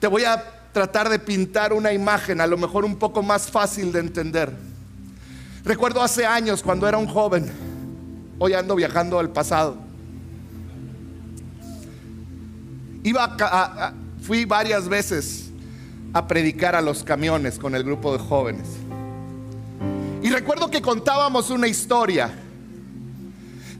Te 0.00 0.06
voy 0.06 0.24
a 0.24 0.68
tratar 0.72 1.08
de 1.08 1.18
pintar 1.18 1.72
una 1.72 1.92
imagen, 1.92 2.40
a 2.40 2.46
lo 2.46 2.56
mejor 2.56 2.84
un 2.84 2.96
poco 2.96 3.22
más 3.22 3.50
fácil 3.50 3.92
de 3.92 4.00
entender. 4.00 4.71
Recuerdo 5.64 6.02
hace 6.02 6.26
años 6.26 6.60
cuando 6.60 6.88
era 6.88 6.98
un 6.98 7.06
joven, 7.06 7.48
hoy 8.40 8.52
ando 8.52 8.74
viajando 8.74 9.20
al 9.20 9.30
pasado. 9.30 9.76
Iba 13.04 13.94
fui 14.22 14.44
varias 14.44 14.88
veces 14.88 15.50
a 16.12 16.26
predicar 16.26 16.74
a 16.74 16.80
los 16.80 17.04
camiones 17.04 17.58
con 17.60 17.76
el 17.76 17.84
grupo 17.84 18.12
de 18.12 18.18
jóvenes. 18.18 18.66
Y 20.20 20.30
recuerdo 20.30 20.68
que 20.68 20.82
contábamos 20.82 21.50
una 21.50 21.68
historia 21.68 22.32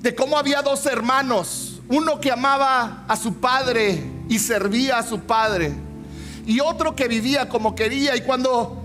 de 0.00 0.14
cómo 0.14 0.38
había 0.38 0.62
dos 0.62 0.86
hermanos, 0.86 1.80
uno 1.88 2.20
que 2.20 2.30
amaba 2.30 3.04
a 3.08 3.16
su 3.16 3.34
padre 3.34 4.02
y 4.28 4.38
servía 4.38 4.98
a 4.98 5.02
su 5.02 5.20
padre, 5.20 5.72
y 6.46 6.60
otro 6.60 6.94
que 6.94 7.08
vivía 7.08 7.48
como 7.48 7.74
quería. 7.74 8.16
Y 8.16 8.22
cuando 8.22 8.81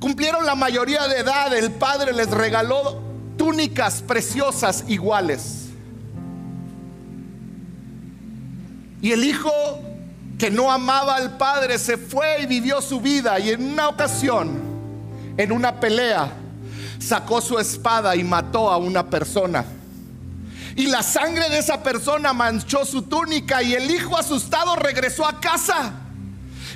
cumplieron 0.00 0.46
la 0.46 0.54
mayoría 0.54 1.06
de 1.08 1.18
edad, 1.18 1.54
el 1.56 1.72
padre 1.72 2.12
les 2.12 2.30
regaló 2.30 3.00
túnicas 3.36 4.02
preciosas 4.02 4.84
iguales. 4.88 5.66
Y 9.00 9.12
el 9.12 9.24
hijo 9.24 9.52
que 10.38 10.50
no 10.50 10.70
amaba 10.70 11.16
al 11.16 11.36
padre 11.36 11.78
se 11.78 11.96
fue 11.96 12.42
y 12.42 12.46
vivió 12.46 12.80
su 12.80 13.00
vida. 13.00 13.38
Y 13.38 13.50
en 13.50 13.72
una 13.72 13.88
ocasión, 13.88 14.60
en 15.36 15.52
una 15.52 15.78
pelea, 15.78 16.32
sacó 16.98 17.40
su 17.40 17.58
espada 17.58 18.16
y 18.16 18.24
mató 18.24 18.70
a 18.70 18.76
una 18.76 19.08
persona. 19.08 19.64
Y 20.76 20.86
la 20.86 21.02
sangre 21.02 21.48
de 21.48 21.58
esa 21.58 21.82
persona 21.82 22.32
manchó 22.32 22.84
su 22.84 23.02
túnica 23.02 23.62
y 23.62 23.74
el 23.74 23.90
hijo 23.90 24.16
asustado 24.16 24.76
regresó 24.76 25.26
a 25.26 25.40
casa. 25.40 25.92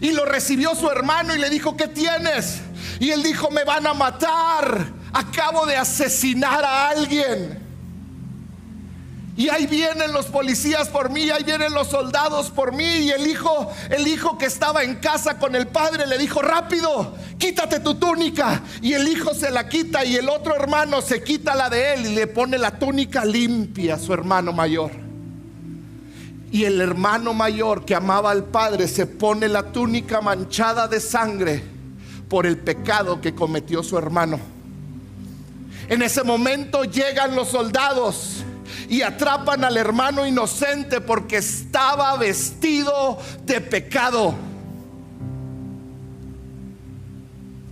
Y 0.01 0.11
lo 0.11 0.25
recibió 0.25 0.75
su 0.75 0.91
hermano 0.91 1.35
y 1.35 1.39
le 1.39 1.49
dijo, 1.49 1.77
¿qué 1.77 1.87
tienes? 1.87 2.61
Y 3.01 3.11
él 3.11 3.23
dijo, 3.23 3.51
me 3.51 3.65
van 3.65 3.87
a 3.87 3.95
matar. 3.95 4.93
Acabo 5.13 5.67
de 5.67 5.77
asesinar 5.77 6.65
a 6.65 6.89
alguien. 6.89 7.63
Y 9.35 9.49
ahí 9.49 9.67
vienen 9.67 10.13
los 10.13 10.27
policías 10.27 10.89
por 10.89 11.09
mí, 11.09 11.31
ahí 11.31 11.43
vienen 11.43 11.73
los 11.73 11.89
soldados 11.89 12.51
por 12.51 12.73
mí. 12.73 12.85
Y 12.85 13.11
el 13.11 13.27
hijo, 13.27 13.73
el 13.89 14.07
hijo 14.07 14.37
que 14.37 14.45
estaba 14.45 14.83
en 14.83 14.97
casa 14.97 15.39
con 15.39 15.57
el 15.57 15.69
padre 15.69 16.07
le 16.07 16.19
dijo, 16.19 16.43
rápido, 16.43 17.15
quítate 17.39 17.81
tu 17.81 17.95
túnica. 17.95 18.63
Y 18.83 18.93
el 18.93 19.09
hijo 19.09 19.33
se 19.35 19.51
la 19.51 19.69
quita 19.69 20.05
y 20.05 20.17
el 20.17 20.29
otro 20.29 20.55
hermano 20.55 21.01
se 21.01 21.23
quita 21.23 21.55
la 21.55 21.71
de 21.71 21.95
él 21.95 22.07
y 22.07 22.15
le 22.15 22.27
pone 22.27 22.59
la 22.59 22.79
túnica 22.79 23.25
limpia 23.25 23.95
a 23.95 23.99
su 23.99 24.13
hermano 24.13 24.53
mayor. 24.53 24.91
Y 26.51 26.65
el 26.65 26.79
hermano 26.83 27.33
mayor 27.33 27.87
que 27.87 27.95
amaba 27.95 28.31
al 28.31 28.45
padre 28.45 28.87
se 28.87 29.07
pone 29.07 29.49
la 29.49 29.73
túnica 29.73 30.21
manchada 30.21 30.87
de 30.87 31.01
sangre 31.01 31.72
por 32.33 32.47
el 32.47 32.57
pecado 32.57 33.21
que 33.21 33.35
cometió 33.35 33.83
su 33.83 33.99
hermano. 33.99 34.41
En 35.87 36.01
ese 36.01 36.23
momento 36.23 36.85
llegan 36.85 37.37
los 37.37 37.49
soldados 37.49 38.43
y 38.89 39.03
atrapan 39.03 39.63
al 39.65 39.77
hermano 39.77 40.27
inocente 40.27 41.03
porque 41.03 41.37
estaba 41.37 42.17
vestido 42.17 43.19
de 43.45 43.61
pecado. 43.61 44.35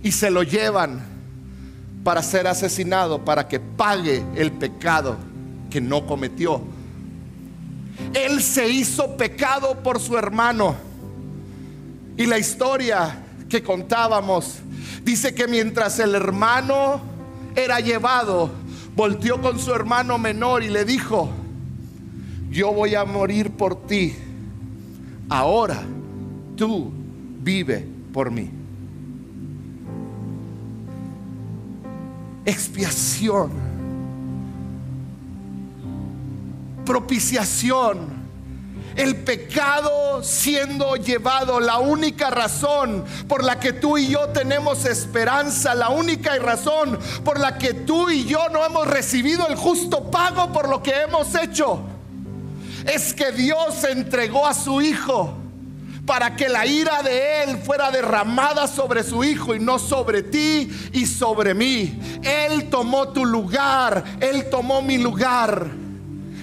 Y 0.03 0.11
se 0.11 0.29
lo 0.29 0.43
llevan 0.43 1.07
para 2.03 2.21
ser 2.21 2.45
asesinado, 2.45 3.25
para 3.25 3.47
que 3.47 3.59
pague 3.59 4.23
el 4.35 4.51
pecado 4.51 5.17
que 5.71 5.81
no 5.81 6.05
cometió. 6.05 6.61
Él 8.13 8.43
se 8.43 8.69
hizo 8.69 9.17
pecado 9.17 9.81
por 9.81 9.99
su 9.99 10.19
hermano. 10.19 10.75
Y 12.15 12.27
la 12.27 12.37
historia 12.37 13.25
que 13.51 13.61
contábamos. 13.61 14.59
Dice 15.03 15.35
que 15.35 15.45
mientras 15.47 15.99
el 15.99 16.15
hermano 16.15 17.01
era 17.53 17.81
llevado, 17.81 18.49
volteó 18.95 19.41
con 19.41 19.59
su 19.59 19.73
hermano 19.73 20.17
menor 20.17 20.63
y 20.63 20.69
le 20.69 20.85
dijo, 20.85 21.29
yo 22.49 22.71
voy 22.71 22.95
a 22.95 23.03
morir 23.03 23.51
por 23.51 23.85
ti, 23.85 24.15
ahora 25.27 25.83
tú 26.55 26.91
vive 27.41 27.85
por 28.13 28.31
mí. 28.31 28.49
Expiación, 32.45 33.51
propiciación 36.85 38.20
el 38.95 39.15
pecado 39.17 40.23
siendo 40.23 40.95
llevado, 40.95 41.59
la 41.59 41.79
única 41.79 42.29
razón 42.29 43.05
por 43.27 43.43
la 43.43 43.59
que 43.59 43.73
tú 43.73 43.97
y 43.97 44.09
yo 44.09 44.29
tenemos 44.29 44.85
esperanza, 44.85 45.75
la 45.75 45.89
única 45.89 46.37
razón 46.37 46.99
por 47.23 47.39
la 47.39 47.57
que 47.57 47.73
tú 47.73 48.09
y 48.09 48.25
yo 48.25 48.49
no 48.49 48.65
hemos 48.65 48.87
recibido 48.87 49.47
el 49.47 49.55
justo 49.55 50.09
pago 50.11 50.51
por 50.51 50.69
lo 50.69 50.81
que 50.83 50.91
hemos 51.01 51.33
hecho, 51.35 51.81
es 52.91 53.13
que 53.13 53.31
Dios 53.31 53.83
entregó 53.83 54.45
a 54.45 54.53
su 54.53 54.81
Hijo 54.81 55.35
para 56.05 56.35
que 56.35 56.49
la 56.49 56.65
ira 56.65 57.03
de 57.03 57.43
Él 57.43 57.57
fuera 57.59 57.91
derramada 57.91 58.67
sobre 58.67 59.03
su 59.03 59.23
Hijo 59.23 59.55
y 59.55 59.59
no 59.59 59.79
sobre 59.79 60.23
ti 60.23 60.69
y 60.91 61.05
sobre 61.05 61.53
mí. 61.53 62.19
Él 62.23 62.69
tomó 62.69 63.09
tu 63.09 63.25
lugar, 63.25 64.03
Él 64.19 64.49
tomó 64.49 64.81
mi 64.81 64.97
lugar 64.97 65.90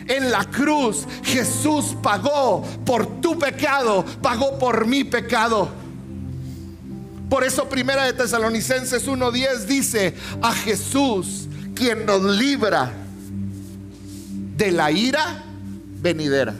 en 0.08 0.30
la 0.30 0.44
cruz 0.44 1.06
Jesús 1.22 1.96
pagó 2.02 2.64
por 2.84 3.20
tu 3.20 3.38
pecado, 3.38 4.04
pagó 4.22 4.58
por 4.58 4.86
mi 4.86 5.04
pecado. 5.04 5.68
Por 7.28 7.44
eso 7.44 7.68
Primera 7.68 8.04
de 8.04 8.14
Tesalonicenses 8.14 9.06
1:10 9.06 9.66
dice, 9.66 10.14
a 10.42 10.52
Jesús 10.52 11.46
quien 11.74 12.06
nos 12.06 12.22
libra 12.22 12.90
de 14.56 14.72
la 14.72 14.90
ira 14.90 15.44
venidera. 16.00 16.54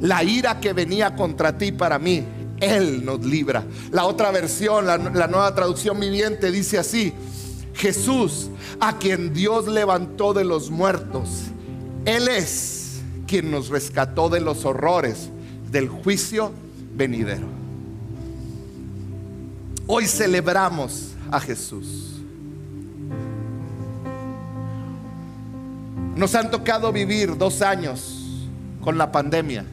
La 0.00 0.24
ira 0.24 0.58
que 0.58 0.72
venía 0.72 1.14
contra 1.14 1.56
ti 1.56 1.70
para 1.70 1.98
mí, 1.98 2.24
Él 2.58 3.04
nos 3.04 3.24
libra. 3.24 3.64
La 3.92 4.06
otra 4.06 4.32
versión, 4.32 4.86
la, 4.86 4.96
la 4.98 5.28
nueva 5.28 5.54
traducción 5.54 6.00
viviente 6.00 6.50
dice 6.50 6.78
así, 6.78 7.12
Jesús, 7.74 8.50
a 8.80 8.98
quien 8.98 9.32
Dios 9.32 9.68
levantó 9.68 10.32
de 10.32 10.44
los 10.44 10.70
muertos, 10.70 11.51
él 12.04 12.28
es 12.28 13.00
quien 13.26 13.50
nos 13.50 13.68
rescató 13.68 14.28
de 14.28 14.40
los 14.40 14.64
horrores 14.64 15.30
del 15.70 15.88
juicio 15.88 16.52
venidero. 16.94 17.46
Hoy 19.86 20.06
celebramos 20.06 21.12
a 21.30 21.40
Jesús. 21.40 22.20
Nos 26.16 26.34
han 26.34 26.50
tocado 26.50 26.92
vivir 26.92 27.36
dos 27.38 27.62
años 27.62 28.48
con 28.82 28.98
la 28.98 29.10
pandemia, 29.10 29.64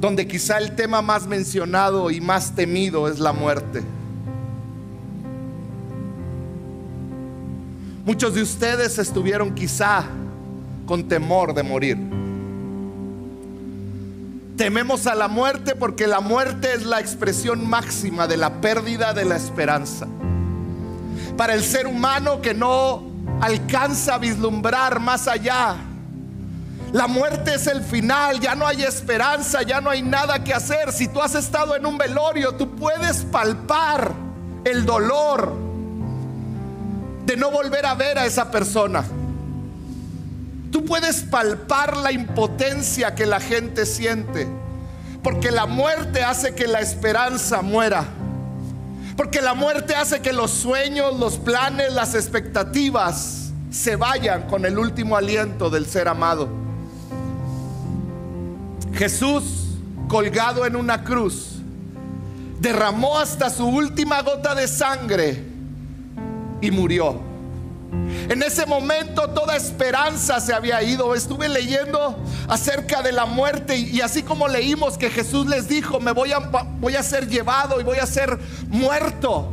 donde 0.00 0.26
quizá 0.26 0.58
el 0.58 0.74
tema 0.76 1.00
más 1.00 1.26
mencionado 1.26 2.10
y 2.10 2.20
más 2.20 2.54
temido 2.54 3.08
es 3.08 3.18
la 3.18 3.32
muerte. 3.32 3.82
Muchos 8.04 8.34
de 8.34 8.42
ustedes 8.42 8.98
estuvieron 8.98 9.54
quizá 9.54 10.04
con 10.84 11.08
temor 11.08 11.54
de 11.54 11.62
morir. 11.62 11.96
Tememos 14.58 15.06
a 15.06 15.14
la 15.14 15.26
muerte 15.26 15.74
porque 15.74 16.06
la 16.06 16.20
muerte 16.20 16.74
es 16.74 16.84
la 16.84 17.00
expresión 17.00 17.66
máxima 17.66 18.26
de 18.26 18.36
la 18.36 18.60
pérdida 18.60 19.14
de 19.14 19.24
la 19.24 19.36
esperanza. 19.36 20.06
Para 21.38 21.54
el 21.54 21.62
ser 21.62 21.86
humano 21.86 22.42
que 22.42 22.52
no 22.52 23.02
alcanza 23.40 24.16
a 24.16 24.18
vislumbrar 24.18 25.00
más 25.00 25.26
allá, 25.26 25.74
la 26.92 27.06
muerte 27.06 27.54
es 27.54 27.66
el 27.66 27.82
final, 27.82 28.38
ya 28.38 28.54
no 28.54 28.66
hay 28.66 28.82
esperanza, 28.82 29.62
ya 29.62 29.80
no 29.80 29.88
hay 29.88 30.02
nada 30.02 30.44
que 30.44 30.52
hacer. 30.52 30.92
Si 30.92 31.08
tú 31.08 31.22
has 31.22 31.34
estado 31.34 31.74
en 31.74 31.86
un 31.86 31.96
velorio, 31.96 32.54
tú 32.54 32.76
puedes 32.76 33.24
palpar 33.24 34.12
el 34.64 34.84
dolor, 34.84 35.63
de 37.26 37.36
no 37.36 37.50
volver 37.50 37.86
a 37.86 37.94
ver 37.94 38.18
a 38.18 38.26
esa 38.26 38.50
persona. 38.50 39.04
Tú 40.70 40.84
puedes 40.84 41.22
palpar 41.22 41.96
la 41.96 42.12
impotencia 42.12 43.14
que 43.14 43.26
la 43.26 43.40
gente 43.40 43.86
siente, 43.86 44.48
porque 45.22 45.50
la 45.50 45.66
muerte 45.66 46.22
hace 46.22 46.54
que 46.54 46.66
la 46.66 46.80
esperanza 46.80 47.62
muera. 47.62 48.04
Porque 49.16 49.40
la 49.40 49.54
muerte 49.54 49.94
hace 49.94 50.20
que 50.20 50.32
los 50.32 50.50
sueños, 50.50 51.18
los 51.18 51.38
planes, 51.38 51.92
las 51.92 52.16
expectativas 52.16 53.52
se 53.70 53.94
vayan 53.94 54.48
con 54.48 54.64
el 54.64 54.76
último 54.76 55.16
aliento 55.16 55.70
del 55.70 55.86
ser 55.86 56.08
amado. 56.08 56.48
Jesús, 58.92 59.44
colgado 60.08 60.66
en 60.66 60.74
una 60.74 61.04
cruz, 61.04 61.60
derramó 62.60 63.18
hasta 63.18 63.50
su 63.50 63.66
última 63.66 64.22
gota 64.22 64.56
de 64.56 64.66
sangre 64.66 65.53
y 66.64 66.70
murió. 66.70 67.20
En 68.28 68.42
ese 68.42 68.66
momento 68.66 69.28
toda 69.30 69.54
esperanza 69.54 70.40
se 70.40 70.52
había 70.52 70.82
ido. 70.82 71.14
Estuve 71.14 71.48
leyendo 71.48 72.16
acerca 72.48 73.02
de 73.02 73.12
la 73.12 73.26
muerte 73.26 73.76
y, 73.76 74.00
así 74.00 74.22
como 74.22 74.48
leímos 74.48 74.98
que 74.98 75.10
Jesús 75.10 75.46
les 75.46 75.68
dijo, 75.68 76.00
me 76.00 76.12
voy 76.12 76.32
a, 76.32 76.38
voy 76.38 76.96
a 76.96 77.02
ser 77.02 77.28
llevado 77.28 77.80
y 77.80 77.84
voy 77.84 77.98
a 77.98 78.06
ser 78.06 78.38
muerto, 78.68 79.52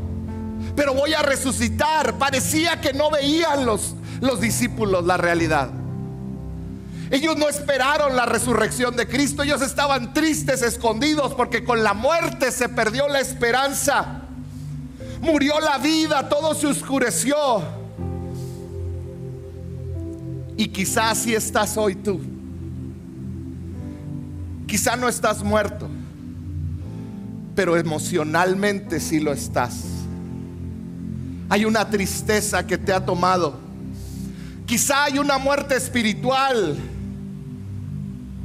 pero 0.75 0.93
voy 0.93 1.13
a 1.13 1.21
resucitar. 1.21 2.17
Parecía 2.17 2.79
que 2.79 2.93
no 2.93 3.11
veían 3.11 3.65
los, 3.65 3.95
los 4.21 4.39
discípulos 4.39 5.05
la 5.05 5.17
realidad. 5.17 5.69
Ellos 7.11 7.35
no 7.35 7.49
esperaron 7.49 8.15
la 8.15 8.25
resurrección 8.25 8.95
de 8.95 9.05
Cristo, 9.05 9.43
ellos 9.43 9.61
estaban 9.61 10.13
tristes, 10.13 10.61
escondidos, 10.61 11.33
porque 11.33 11.65
con 11.65 11.83
la 11.83 11.93
muerte 11.93 12.53
se 12.53 12.69
perdió 12.69 13.09
la 13.09 13.19
esperanza 13.19 14.20
murió 15.21 15.59
la 15.59 15.77
vida, 15.77 16.27
todo 16.27 16.53
se 16.53 16.67
oscureció. 16.67 17.35
Y 20.57 20.67
quizás 20.67 21.19
si 21.19 21.33
estás 21.33 21.77
hoy 21.77 21.95
tú. 21.95 22.19
Quizá 24.67 24.95
no 24.95 25.09
estás 25.09 25.43
muerto, 25.43 25.89
pero 27.55 27.77
emocionalmente 27.77 28.99
sí 28.99 29.19
lo 29.19 29.33
estás. 29.33 29.83
Hay 31.49 31.65
una 31.65 31.89
tristeza 31.89 32.65
que 32.65 32.77
te 32.77 32.93
ha 32.93 33.05
tomado. 33.05 33.59
Quizá 34.65 35.03
hay 35.03 35.19
una 35.19 35.37
muerte 35.37 35.75
espiritual. 35.75 36.77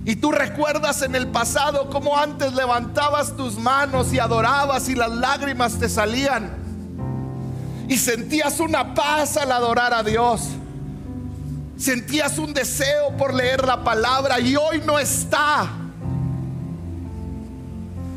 Y 0.05 0.17
tú 0.17 0.33
recuerdas 0.33 1.03
en 1.03 1.15
el 1.15 1.29
pasado 1.29 1.89
cómo 1.91 2.19
antes 2.19 2.53
levantabas 2.55 3.37
tus 3.37 3.57
manos 3.57 4.13
y 4.13 4.19
adorabas 4.19 4.89
y 4.89 4.95
las 4.95 5.11
lágrimas 5.11 5.79
te 5.79 5.89
salían 5.89 6.66
y 7.89 7.97
sentías 7.97 8.59
una 8.61 8.95
paz 8.95 9.37
al 9.37 9.53
adorar 9.53 9.95
a 9.95 10.03
Dios. 10.03 10.49
Sentías 11.77 12.39
un 12.39 12.53
deseo 12.53 13.17
por 13.17 13.35
leer 13.35 13.65
la 13.65 13.85
palabra 13.85 14.41
y 14.41 14.57
hoy 14.57 14.83
no 14.85 14.99
está. 14.99 15.69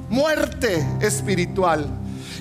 Muerte 0.10 0.86
espiritual. 1.02 1.88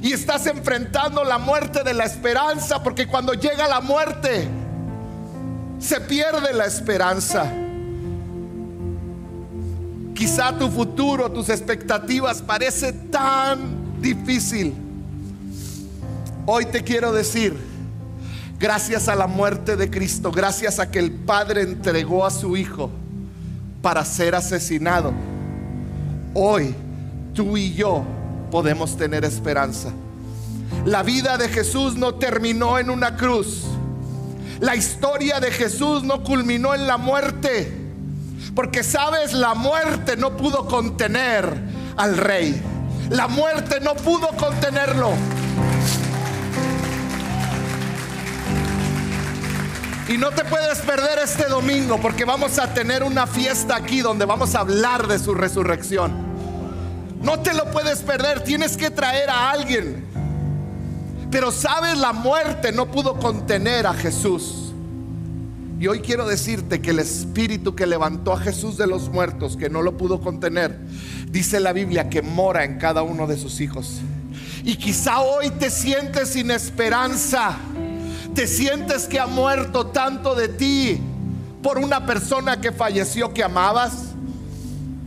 Y 0.01 0.13
estás 0.13 0.47
enfrentando 0.47 1.25
la 1.25 1.39
muerte 1.39 1.83
de 1.83 1.93
la 1.93 2.05
esperanza 2.05 2.83
porque 2.83 3.07
cuando 3.07 3.35
llega 3.35 3.67
la 3.67 3.81
muerte 3.81 4.49
se 5.79 6.01
pierde 6.01 6.55
la 6.55 6.67
esperanza. 6.67 7.53
Quizá 10.15 10.57
tu 10.57 10.69
futuro, 10.71 11.31
tus 11.31 11.49
expectativas 11.49 12.41
parece 12.43 12.93
tan 12.93 14.01
difícil 14.01 14.88
Hoy 16.51 16.65
te 16.65 16.83
quiero 16.83 17.13
decir, 17.13 17.55
gracias 18.59 19.09
a 19.09 19.15
la 19.15 19.27
muerte 19.27 19.77
de 19.77 19.91
Cristo, 19.91 20.33
gracias 20.33 20.79
a 20.79 20.91
que 20.91 20.99
el 20.99 21.13
Padre 21.13 21.61
entregó 21.61 22.25
a 22.25 22.31
su 22.31 22.57
Hijo 22.57 22.89
para 23.83 24.03
ser 24.07 24.35
asesinado, 24.35 25.13
hoy 26.33 26.75
tú 27.35 27.59
y 27.59 27.75
yo 27.75 28.03
podemos 28.51 28.97
tener 28.97 29.27
esperanza. 29.27 29.91
La 30.87 31.03
vida 31.03 31.37
de 31.37 31.51
Jesús 31.51 31.97
no 31.97 32.15
terminó 32.15 32.79
en 32.79 32.89
una 32.89 33.15
cruz. 33.15 33.65
La 34.59 34.75
historia 34.75 35.41
de 35.41 35.51
Jesús 35.51 36.03
no 36.03 36.25
culminó 36.25 36.75
en 36.75 36.87
la 36.87 36.97
muerte. 36.97 37.71
Porque 38.55 38.83
sabes, 38.83 39.35
la 39.35 39.53
muerte 39.53 40.17
no 40.17 40.35
pudo 40.39 40.67
contener 40.67 41.45
al 41.99 42.17
rey. 42.17 42.59
La 43.11 43.29
muerte 43.29 43.81
no 43.81 43.95
pudo 43.97 44.29
contenerlo. 44.29 45.13
Y 50.09 50.17
no 50.17 50.31
te 50.31 50.43
puedes 50.45 50.79
perder 50.79 51.19
este 51.23 51.45
domingo 51.49 52.01
porque 52.01 52.25
vamos 52.25 52.59
a 52.59 52.73
tener 52.73 53.03
una 53.03 53.27
fiesta 53.27 53.77
aquí 53.77 54.01
donde 54.01 54.25
vamos 54.25 54.55
a 54.55 54.61
hablar 54.61 55.07
de 55.07 55.19
su 55.19 55.35
resurrección. 55.35 56.13
No 57.21 57.41
te 57.41 57.53
lo 57.53 57.71
puedes 57.71 58.01
perder, 58.01 58.43
tienes 58.43 58.79
que 58.79 58.91
traer 58.91 59.29
a 59.29 59.51
alguien. 59.51 60.07
Pero 61.31 61.53
sabes, 61.53 61.99
la 61.99 62.15
muerte 62.15 62.73
no 62.73 62.91
pudo 62.91 63.19
contener 63.19 63.87
a 63.87 63.93
Jesús. 63.93 64.73
Y 65.79 65.87
hoy 65.89 66.01
quiero 66.01 66.27
decirte 66.27 66.81
que 66.81 66.91
el 66.91 67.01
espíritu 67.01 67.77
que 67.77 67.87
levantó 67.87 68.33
a 68.33 68.39
Jesús 68.39 68.79
de 68.79 68.87
los 68.87 69.11
muertos, 69.11 69.59
que 69.59 69.69
no 69.69 69.83
lo 69.83 69.99
pudo 69.99 70.23
contener, 70.23 70.79
dice 71.31 71.61
la 71.61 71.75
Biblia 71.75 72.09
que 72.09 72.23
mora 72.23 72.65
en 72.65 72.79
cada 72.79 73.03
uno 73.03 73.27
de 73.27 73.37
sus 73.37 73.61
hijos. 73.61 74.01
Y 74.65 74.77
quizá 74.77 75.21
hoy 75.21 75.51
te 75.51 75.71
sientes 75.71 76.31
sin 76.31 76.51
esperanza 76.51 77.59
te 78.39 78.47
sientes 78.47 79.09
que 79.09 79.19
ha 79.19 79.27
muerto 79.27 79.89
tanto 79.89 80.37
de 80.37 80.47
ti 80.47 81.01
por 81.61 81.77
una 81.77 82.07
persona 82.07 82.61
que 82.61 82.71
falleció 82.71 83.35
que 83.35 83.43
amabas, 83.43 84.15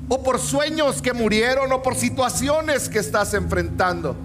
o 0.10 0.22
por 0.22 0.38
sueños 0.38 1.02
que 1.02 1.14
murieron, 1.14 1.72
o 1.72 1.82
por 1.82 1.96
situaciones 1.96 2.90
que 2.90 3.00
estás 3.00 3.34
enfrentando. 3.34 4.18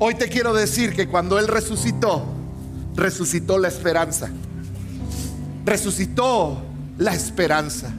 Hoy 0.00 0.16
te 0.16 0.28
quiero 0.28 0.52
decir 0.52 0.96
que 0.96 1.06
cuando 1.06 1.38
Él 1.38 1.46
resucitó, 1.46 2.24
resucitó 2.96 3.56
la 3.56 3.68
esperanza. 3.68 4.28
Resucitó 5.64 6.60
la 6.98 7.14
esperanza. 7.14 7.94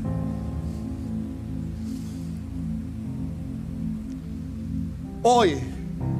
Hoy 5.21 5.72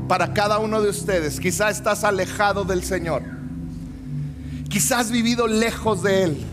para 0.08 0.34
cada 0.34 0.60
uno 0.60 0.82
de 0.82 0.90
ustedes. 0.90 1.40
Quizás 1.40 1.78
estás 1.78 2.04
alejado 2.04 2.64
del 2.64 2.84
Señor. 2.84 3.24
Quizás 4.70 5.02
has 5.02 5.12
vivido 5.12 5.48
lejos 5.48 6.04
de 6.04 6.24
Él. 6.24 6.46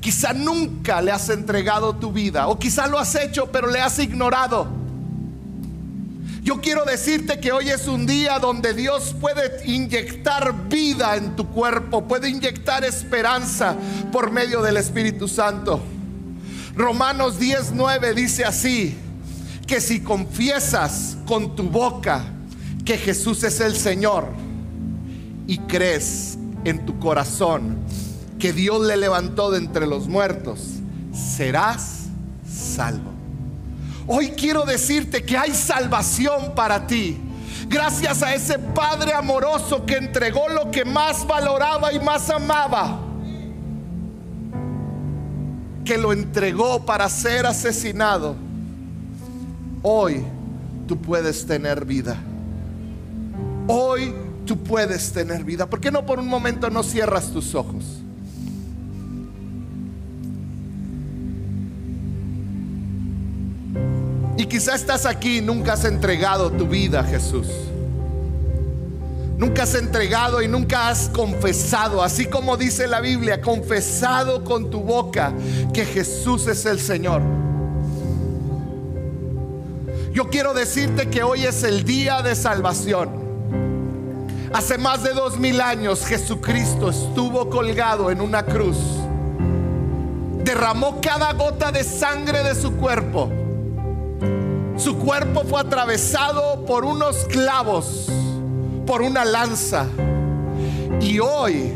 Quizá 0.00 0.32
nunca 0.32 1.02
le 1.02 1.10
has 1.10 1.28
entregado 1.28 1.96
tu 1.96 2.12
vida. 2.12 2.46
O 2.48 2.58
quizá 2.58 2.86
lo 2.86 2.98
has 2.98 3.14
hecho 3.14 3.50
pero 3.50 3.68
le 3.70 3.80
has 3.80 3.98
ignorado. 3.98 4.68
Yo 6.42 6.60
quiero 6.60 6.84
decirte 6.84 7.40
que 7.40 7.50
hoy 7.50 7.70
es 7.70 7.88
un 7.88 8.06
día 8.06 8.38
donde 8.38 8.72
Dios 8.72 9.16
puede 9.20 9.68
inyectar 9.68 10.68
vida 10.68 11.16
en 11.16 11.34
tu 11.34 11.48
cuerpo, 11.48 12.06
puede 12.06 12.28
inyectar 12.28 12.84
esperanza 12.84 13.74
por 14.12 14.30
medio 14.30 14.62
del 14.62 14.76
Espíritu 14.76 15.26
Santo. 15.26 15.80
Romanos 16.76 17.40
19 17.40 18.14
dice 18.14 18.44
así, 18.44 18.96
que 19.66 19.80
si 19.80 20.00
confiesas 20.00 21.16
con 21.26 21.56
tu 21.56 21.64
boca 21.64 22.24
que 22.86 22.96
Jesús 22.96 23.42
es 23.42 23.60
el 23.60 23.74
Señor 23.76 24.28
y 25.48 25.58
crees 25.58 26.38
en 26.64 26.86
tu 26.86 26.98
corazón 27.00 27.76
que 28.38 28.52
Dios 28.52 28.80
le 28.86 28.96
levantó 28.96 29.50
de 29.50 29.58
entre 29.58 29.88
los 29.88 30.06
muertos, 30.06 30.60
serás 31.12 32.04
salvo. 32.48 33.10
Hoy 34.06 34.30
quiero 34.30 34.64
decirte 34.64 35.24
que 35.24 35.36
hay 35.36 35.52
salvación 35.52 36.54
para 36.54 36.86
ti. 36.86 37.18
Gracias 37.68 38.22
a 38.22 38.32
ese 38.34 38.60
Padre 38.60 39.12
amoroso 39.14 39.84
que 39.84 39.96
entregó 39.96 40.48
lo 40.48 40.70
que 40.70 40.84
más 40.84 41.26
valoraba 41.26 41.92
y 41.92 41.98
más 41.98 42.30
amaba. 42.30 43.00
Que 45.84 45.98
lo 45.98 46.12
entregó 46.12 46.86
para 46.86 47.08
ser 47.08 47.46
asesinado. 47.46 48.36
Hoy 49.82 50.22
tú 50.86 50.96
puedes 50.96 51.44
tener 51.46 51.84
vida. 51.84 52.16
Hoy 53.66 54.14
tú 54.44 54.56
puedes 54.62 55.12
tener 55.12 55.44
vida. 55.44 55.68
¿Por 55.68 55.80
qué 55.80 55.90
no 55.90 56.06
por 56.06 56.18
un 56.18 56.28
momento 56.28 56.70
no 56.70 56.82
cierras 56.82 57.32
tus 57.32 57.54
ojos? 57.54 57.84
Y 64.38 64.46
quizá 64.46 64.74
estás 64.74 65.06
aquí 65.06 65.38
y 65.38 65.40
nunca 65.40 65.72
has 65.72 65.84
entregado 65.84 66.50
tu 66.52 66.68
vida 66.68 67.00
a 67.00 67.04
Jesús. 67.04 67.48
Nunca 69.38 69.64
has 69.64 69.74
entregado 69.74 70.40
y 70.40 70.48
nunca 70.48 70.88
has 70.88 71.08
confesado, 71.10 72.02
así 72.02 72.26
como 72.26 72.56
dice 72.56 72.86
la 72.86 73.00
Biblia, 73.00 73.40
confesado 73.40 74.44
con 74.44 74.70
tu 74.70 74.80
boca 74.80 75.32
que 75.74 75.84
Jesús 75.84 76.46
es 76.46 76.64
el 76.64 76.80
Señor. 76.80 77.22
Yo 80.12 80.30
quiero 80.30 80.54
decirte 80.54 81.10
que 81.10 81.22
hoy 81.22 81.44
es 81.44 81.62
el 81.62 81.84
día 81.84 82.22
de 82.22 82.34
salvación. 82.34 83.25
Hace 84.52 84.78
más 84.78 85.02
de 85.02 85.12
dos 85.12 85.38
mil 85.38 85.60
años 85.60 86.04
Jesucristo 86.04 86.90
estuvo 86.90 87.50
colgado 87.50 88.10
en 88.10 88.20
una 88.20 88.44
cruz. 88.44 88.78
Derramó 90.44 91.00
cada 91.00 91.32
gota 91.32 91.72
de 91.72 91.82
sangre 91.82 92.42
de 92.42 92.54
su 92.54 92.72
cuerpo 92.76 93.30
su 94.76 94.98
cuerpo 94.98 95.42
fue 95.48 95.60
atravesado 95.60 96.66
por 96.66 96.84
unos 96.84 97.24
clavos, 97.24 98.08
por 98.86 99.00
una 99.00 99.24
lanza. 99.24 99.86
Y 101.00 101.18
hoy 101.18 101.72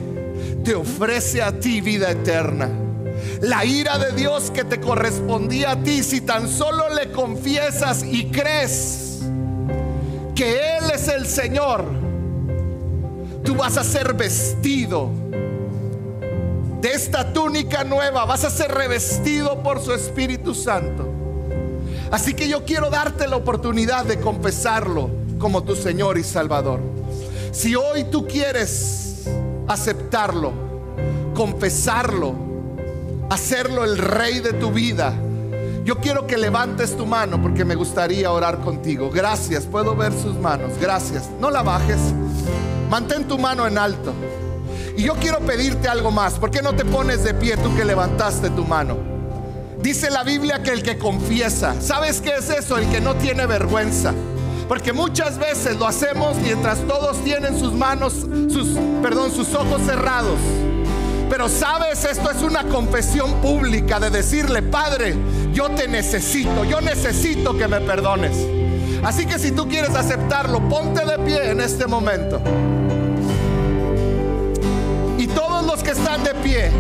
te 0.63 0.75
ofrece 0.75 1.41
a 1.41 1.59
ti 1.59 1.81
vida 1.81 2.11
eterna. 2.11 2.69
La 3.41 3.65
ira 3.65 3.99
de 3.99 4.13
Dios 4.13 4.51
que 4.51 4.65
te 4.65 4.81
correspondía 4.81 5.73
a 5.73 5.83
ti 5.83 6.03
si 6.03 6.21
tan 6.21 6.47
solo 6.47 6.91
le 6.95 7.11
confiesas 7.11 8.05
y 8.05 8.27
crees 8.31 9.21
que 10.35 10.77
Él 10.77 10.91
es 10.95 11.09
el 11.09 11.27
Señor, 11.27 11.85
tú 13.45 13.55
vas 13.57 13.77
a 13.77 13.85
ser 13.85 14.15
vestido 14.15 15.11
de 16.81 16.93
esta 16.93 17.33
túnica 17.33 17.85
nueva, 17.85 18.25
vas 18.25 18.45
a 18.45 18.51
ser 18.51 18.73
revestido 18.73 19.63
por 19.63 19.81
su 19.81 19.93
Espíritu 19.93 20.55
Santo. 20.55 21.09
Así 22.11 22.35
que 22.35 22.49
yo 22.49 22.65
quiero 22.65 22.91
darte 22.91 23.29
la 23.29 23.37
oportunidad 23.37 24.05
de 24.05 24.19
confesarlo 24.19 25.11
como 25.39 25.63
tu 25.63 25.77
Señor 25.77 26.19
y 26.19 26.25
Salvador. 26.25 26.81
Si 27.53 27.75
hoy 27.75 28.05
tú 28.05 28.27
quieres 28.27 29.25
aceptarlo, 29.69 30.53
confesarlo, 31.35 32.35
hacerlo 33.29 33.85
el 33.85 33.99
rey 33.99 34.41
de 34.41 34.55
tu 34.55 34.73
vida, 34.73 35.15
yo 35.85 35.97
quiero 35.97 36.27
que 36.27 36.37
levantes 36.37 36.97
tu 36.97 37.07
mano 37.07 37.41
porque 37.41 37.65
me 37.65 37.75
gustaría 37.75 38.31
orar 38.31 38.61
contigo. 38.61 39.11
Gracias, 39.11 39.65
puedo 39.65 39.97
ver 39.97 40.13
sus 40.13 40.37
manos. 40.37 40.73
Gracias. 40.81 41.29
No 41.41 41.51
la 41.51 41.63
bajes. 41.63 41.99
Mantén 42.91 43.29
tu 43.29 43.39
mano 43.39 43.69
en 43.69 43.79
alto. 43.79 44.13
Y 44.97 45.05
yo 45.05 45.15
quiero 45.15 45.39
pedirte 45.39 45.87
algo 45.87 46.11
más. 46.11 46.35
¿Por 46.35 46.51
qué 46.51 46.61
no 46.61 46.75
te 46.75 46.85
pones 46.85 47.23
de 47.23 47.35
pie 47.35 47.57
tú 47.57 47.75
que 47.77 47.85
levantaste 47.85 48.51
tu 48.51 48.65
mano? 48.65 48.97
Dice 49.81 50.11
la 50.11 50.25
Biblia 50.25 50.61
que 50.61 50.73
el 50.73 50.83
que 50.83 50.99
confiesa, 50.99 51.81
¿sabes 51.81 52.21
qué 52.21 52.35
es 52.39 52.51
eso? 52.51 52.77
El 52.77 52.91
que 52.91 53.01
no 53.01 53.15
tiene 53.15 53.47
vergüenza. 53.47 54.13
Porque 54.69 54.93
muchas 54.93 55.39
veces 55.39 55.77
lo 55.77 55.87
hacemos 55.87 56.37
mientras 56.39 56.81
todos 56.81 57.23
tienen 57.23 57.59
sus 57.59 57.73
manos, 57.73 58.13
sus, 58.13 58.77
perdón, 59.01 59.33
sus 59.33 59.55
ojos 59.55 59.81
cerrados. 59.87 60.39
Pero 61.31 61.49
sabes, 61.49 62.05
esto 62.05 62.29
es 62.29 62.43
una 62.43 62.65
confesión 62.65 63.41
pública 63.41 64.01
de 64.01 64.11
decirle, 64.11 64.63
Padre, 64.63 65.15
yo 65.53 65.71
te 65.71 65.87
necesito, 65.87 66.65
yo 66.65 66.81
necesito 66.81 67.57
que 67.57 67.69
me 67.69 67.81
perdones. 67.81 68.60
Así 69.03 69.27
que 69.27 69.39
si 69.39 69.53
tú 69.53 69.69
quieres 69.69 69.95
aceptarlo, 69.95 70.61
ponte 70.69 71.05
de 71.05 71.19
pie 71.19 71.51
en 71.51 71.61
este 71.61 71.87
momento. 71.87 72.41
Y 75.19 75.27
todos 75.27 75.65
los 75.67 75.83
que 75.83 75.91
están 75.91 76.23
de 76.25 76.35
pie, 76.35 76.71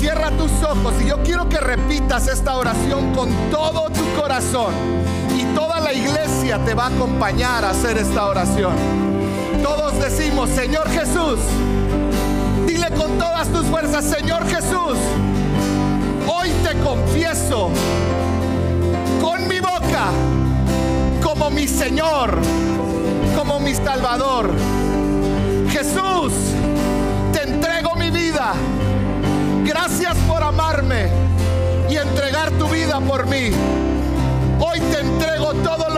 Cierra 0.00 0.30
tus 0.30 0.50
ojos 0.62 0.94
y 1.04 1.08
yo 1.08 1.22
quiero 1.22 1.46
que 1.50 1.60
repitas 1.60 2.26
esta 2.26 2.56
oración 2.56 3.12
con 3.14 3.28
todo 3.50 3.90
tu 3.90 4.18
corazón. 4.18 4.72
Y 5.38 5.44
toda 5.54 5.78
la 5.78 5.92
iglesia 5.92 6.58
te 6.64 6.72
va 6.72 6.84
a 6.84 6.88
acompañar 6.88 7.66
a 7.66 7.70
hacer 7.72 7.98
esta 7.98 8.24
oración. 8.24 8.72
Todos 9.62 10.00
decimos, 10.00 10.48
Señor 10.48 10.88
Jesús, 10.88 11.38
dile 12.66 12.88
con 12.96 13.18
todas 13.18 13.46
tus 13.48 13.66
fuerzas, 13.66 14.06
Señor 14.06 14.48
Jesús, 14.48 14.96
hoy 16.26 16.48
te 16.64 16.78
confieso 16.78 17.68
con 19.20 19.46
mi 19.48 19.60
boca 19.60 20.12
como 21.22 21.50
mi 21.50 21.66
Señor, 21.68 22.38
como 23.36 23.60
mi 23.60 23.74
Salvador. 23.74 24.50
Jesús, 25.70 26.32
te 27.32 27.42
entrego 27.42 27.94
mi 27.94 28.10
vida 28.10 28.54
Gracias 29.64 30.16
por 30.26 30.42
amarme 30.42 31.08
y 31.88 31.96
entregar 31.96 32.50
tu 32.58 32.66
vida 32.68 33.00
por 33.00 33.26
mí. 33.26 33.50
Hoy 34.58 34.80
te 34.80 35.00
entrego 35.00 35.52
todo 35.62 35.89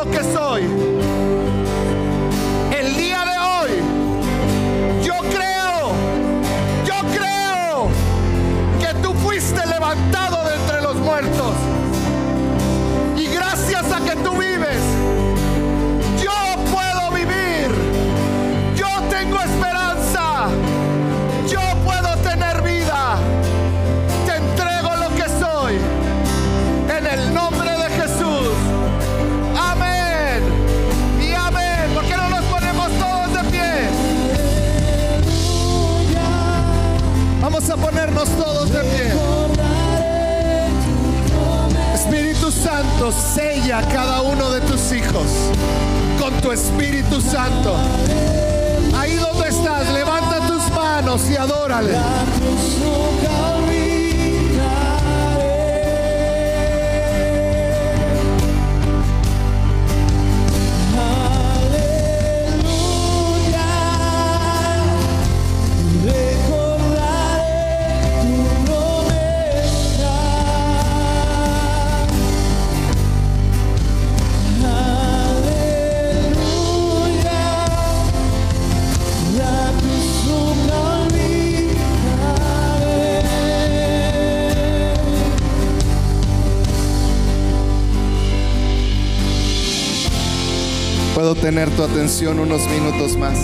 tener 91.52 91.68
tu 91.76 91.82
atención 91.82 92.38
unos 92.38 92.66
minutos 92.66 93.18
más. 93.18 93.36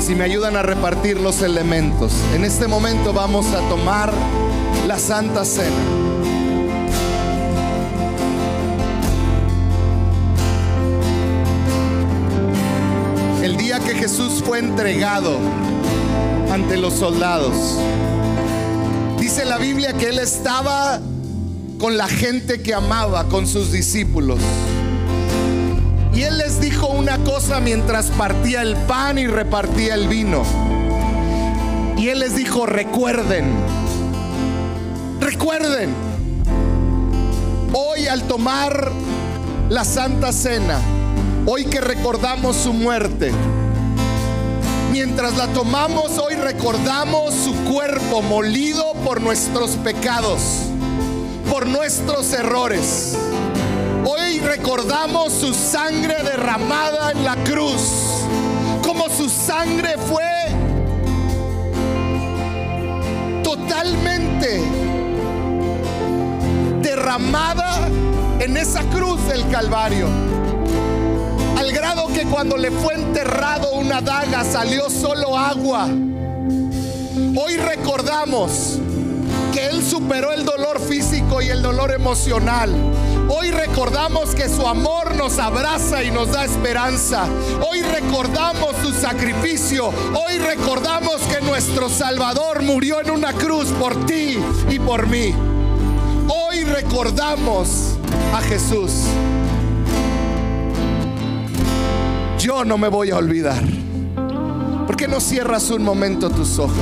Si 0.00 0.16
me 0.16 0.24
ayudan 0.24 0.56
a 0.56 0.62
repartir 0.64 1.20
los 1.20 1.40
elementos, 1.40 2.12
en 2.34 2.44
este 2.44 2.66
momento 2.66 3.12
vamos 3.12 3.46
a 3.54 3.60
tomar 3.68 4.12
la 4.84 4.98
Santa 4.98 5.44
Cena. 5.44 5.70
El 13.40 13.56
día 13.56 13.78
que 13.78 13.94
Jesús 13.94 14.42
fue 14.44 14.58
entregado 14.58 15.38
ante 16.50 16.76
los 16.76 16.94
soldados, 16.94 17.78
Dice 19.20 19.44
la 19.44 19.58
Biblia 19.58 19.92
que 19.92 20.08
Él 20.08 20.18
estaba 20.18 21.00
con 21.78 21.96
la 21.96 22.08
gente 22.08 22.62
que 22.62 22.74
amaba, 22.74 23.28
con 23.28 23.46
sus 23.46 23.70
discípulos. 23.70 24.40
Y 26.14 26.22
Él 26.22 26.38
les 26.38 26.60
dijo 26.60 26.86
una 26.88 27.18
cosa 27.24 27.58
mientras 27.58 28.06
partía 28.06 28.62
el 28.62 28.76
pan 28.76 29.18
y 29.18 29.26
repartía 29.26 29.94
el 29.94 30.06
vino. 30.06 30.44
Y 31.96 32.08
Él 32.08 32.20
les 32.20 32.36
dijo, 32.36 32.66
recuerden, 32.66 33.52
recuerden, 35.18 35.92
hoy 37.72 38.06
al 38.06 38.22
tomar 38.24 38.92
la 39.68 39.84
Santa 39.84 40.32
Cena, 40.32 40.78
hoy 41.46 41.64
que 41.64 41.80
recordamos 41.80 42.56
su 42.56 42.72
muerte, 42.72 43.32
mientras 44.92 45.36
la 45.36 45.48
tomamos, 45.48 46.18
hoy 46.18 46.34
recordamos 46.34 47.34
su 47.34 47.54
cuerpo 47.64 48.22
molido 48.22 48.92
por 49.04 49.20
nuestros 49.20 49.72
pecados, 49.72 50.40
por 51.50 51.66
nuestros 51.66 52.32
errores. 52.32 53.16
Recordamos 54.56 55.32
su 55.32 55.52
sangre 55.52 56.14
derramada 56.22 57.10
en 57.10 57.24
la 57.24 57.34
cruz, 57.42 58.22
como 58.84 59.08
su 59.08 59.28
sangre 59.28 59.96
fue 59.98 60.22
totalmente 63.42 64.62
derramada 66.80 67.88
en 68.38 68.56
esa 68.56 68.82
cruz 68.90 69.26
del 69.26 69.44
Calvario. 69.48 70.06
Al 71.58 71.72
grado 71.72 72.06
que 72.14 72.22
cuando 72.22 72.56
le 72.56 72.70
fue 72.70 72.94
enterrado 72.94 73.72
una 73.72 74.00
daga 74.00 74.44
salió 74.44 74.88
solo 74.88 75.36
agua. 75.36 75.86
Hoy 75.86 77.56
recordamos 77.56 78.78
que 79.52 79.66
Él 79.66 79.84
superó 79.84 80.32
el 80.32 80.44
dolor 80.44 80.78
físico 80.78 81.42
y 81.42 81.48
el 81.48 81.60
dolor 81.60 81.90
emocional. 81.90 82.70
Hoy 83.28 83.50
recordamos 83.50 84.34
que 84.34 84.48
su 84.48 84.66
amor 84.66 85.16
nos 85.16 85.38
abraza 85.38 86.02
y 86.02 86.10
nos 86.10 86.32
da 86.32 86.44
esperanza. 86.44 87.26
Hoy 87.68 87.82
recordamos 87.82 88.76
su 88.82 88.92
sacrificio. 88.92 89.88
Hoy 89.88 90.38
recordamos 90.38 91.22
que 91.22 91.40
nuestro 91.44 91.88
Salvador 91.88 92.62
murió 92.62 93.00
en 93.00 93.10
una 93.10 93.32
cruz 93.32 93.68
por 93.72 94.06
ti 94.06 94.38
y 94.70 94.78
por 94.78 95.06
mí. 95.06 95.34
Hoy 96.28 96.64
recordamos 96.64 97.96
a 98.34 98.40
Jesús. 98.40 98.92
Yo 102.38 102.64
no 102.64 102.76
me 102.76 102.88
voy 102.88 103.10
a 103.10 103.16
olvidar. 103.16 103.62
¿Por 104.86 104.96
qué 104.96 105.08
no 105.08 105.18
cierras 105.18 105.70
un 105.70 105.82
momento 105.82 106.28
tus 106.28 106.58
ojos? 106.58 106.76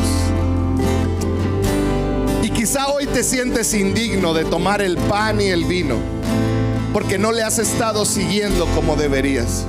Y 2.43 2.51
quizá 2.51 2.89
hoy 2.89 3.07
te 3.07 3.23
sientes 3.23 3.73
indigno 3.73 4.35
de 4.35 4.45
tomar 4.45 4.83
el 4.83 4.97
pan 4.97 5.41
y 5.41 5.45
el 5.47 5.65
vino, 5.65 5.97
porque 6.93 7.19
no 7.19 7.33
le 7.33 7.43
has 7.43 7.59
estado 7.59 8.05
siguiendo 8.05 8.67
como 8.75 8.97
deberías. 8.97 9.65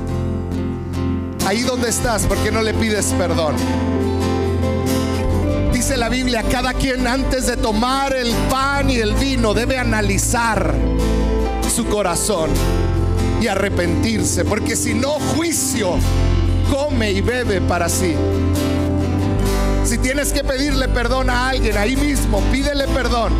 Ahí 1.45 1.61
donde 1.61 1.89
estás, 1.89 2.25
¿por 2.25 2.37
qué 2.37 2.51
no 2.51 2.61
le 2.61 2.73
pides 2.73 3.13
perdón? 3.17 3.55
Dice 5.73 5.97
la 5.97 6.09
Biblia, 6.09 6.43
cada 6.43 6.73
quien 6.73 7.07
antes 7.07 7.47
de 7.47 7.57
tomar 7.57 8.13
el 8.13 8.31
pan 8.49 8.89
y 8.89 8.97
el 8.97 9.13
vino 9.15 9.53
debe 9.53 9.77
analizar 9.77 10.73
su 11.73 11.85
corazón 11.85 12.49
y 13.41 13.47
arrepentirse, 13.47 14.45
porque 14.45 14.75
si 14.75 14.93
no, 14.93 15.11
juicio 15.35 15.95
come 16.71 17.11
y 17.11 17.21
bebe 17.21 17.59
para 17.61 17.89
sí. 17.89 18.15
Si 19.83 19.97
tienes 19.97 20.31
que 20.31 20.43
pedirle 20.43 20.87
perdón 20.87 21.29
a 21.29 21.49
alguien 21.49 21.77
ahí 21.77 21.95
mismo, 21.95 22.39
pídele 22.51 22.87
perdón. 22.87 23.33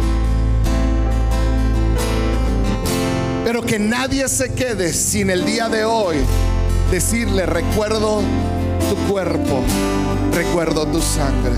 Pero 3.54 3.68
que 3.68 3.78
nadie 3.78 4.28
se 4.30 4.52
quede 4.52 4.92
sin 4.92 5.30
el 5.30 5.46
día 5.46 5.70
de 5.70 5.86
hoy 5.86 6.16
decirle, 6.90 7.46
recuerdo 7.46 8.24
tu 8.90 8.96
cuerpo, 9.14 9.62
recuerdo 10.34 10.88
tu 10.88 11.00
sangre. 11.00 11.52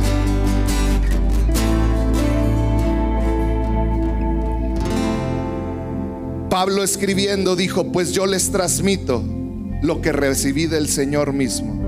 Pablo 6.49 6.83
escribiendo 6.83 7.55
dijo, 7.55 7.89
pues 7.93 8.11
yo 8.11 8.25
les 8.25 8.51
transmito 8.51 9.23
lo 9.81 10.01
que 10.01 10.11
recibí 10.11 10.65
del 10.65 10.89
Señor 10.89 11.31
mismo. 11.31 11.81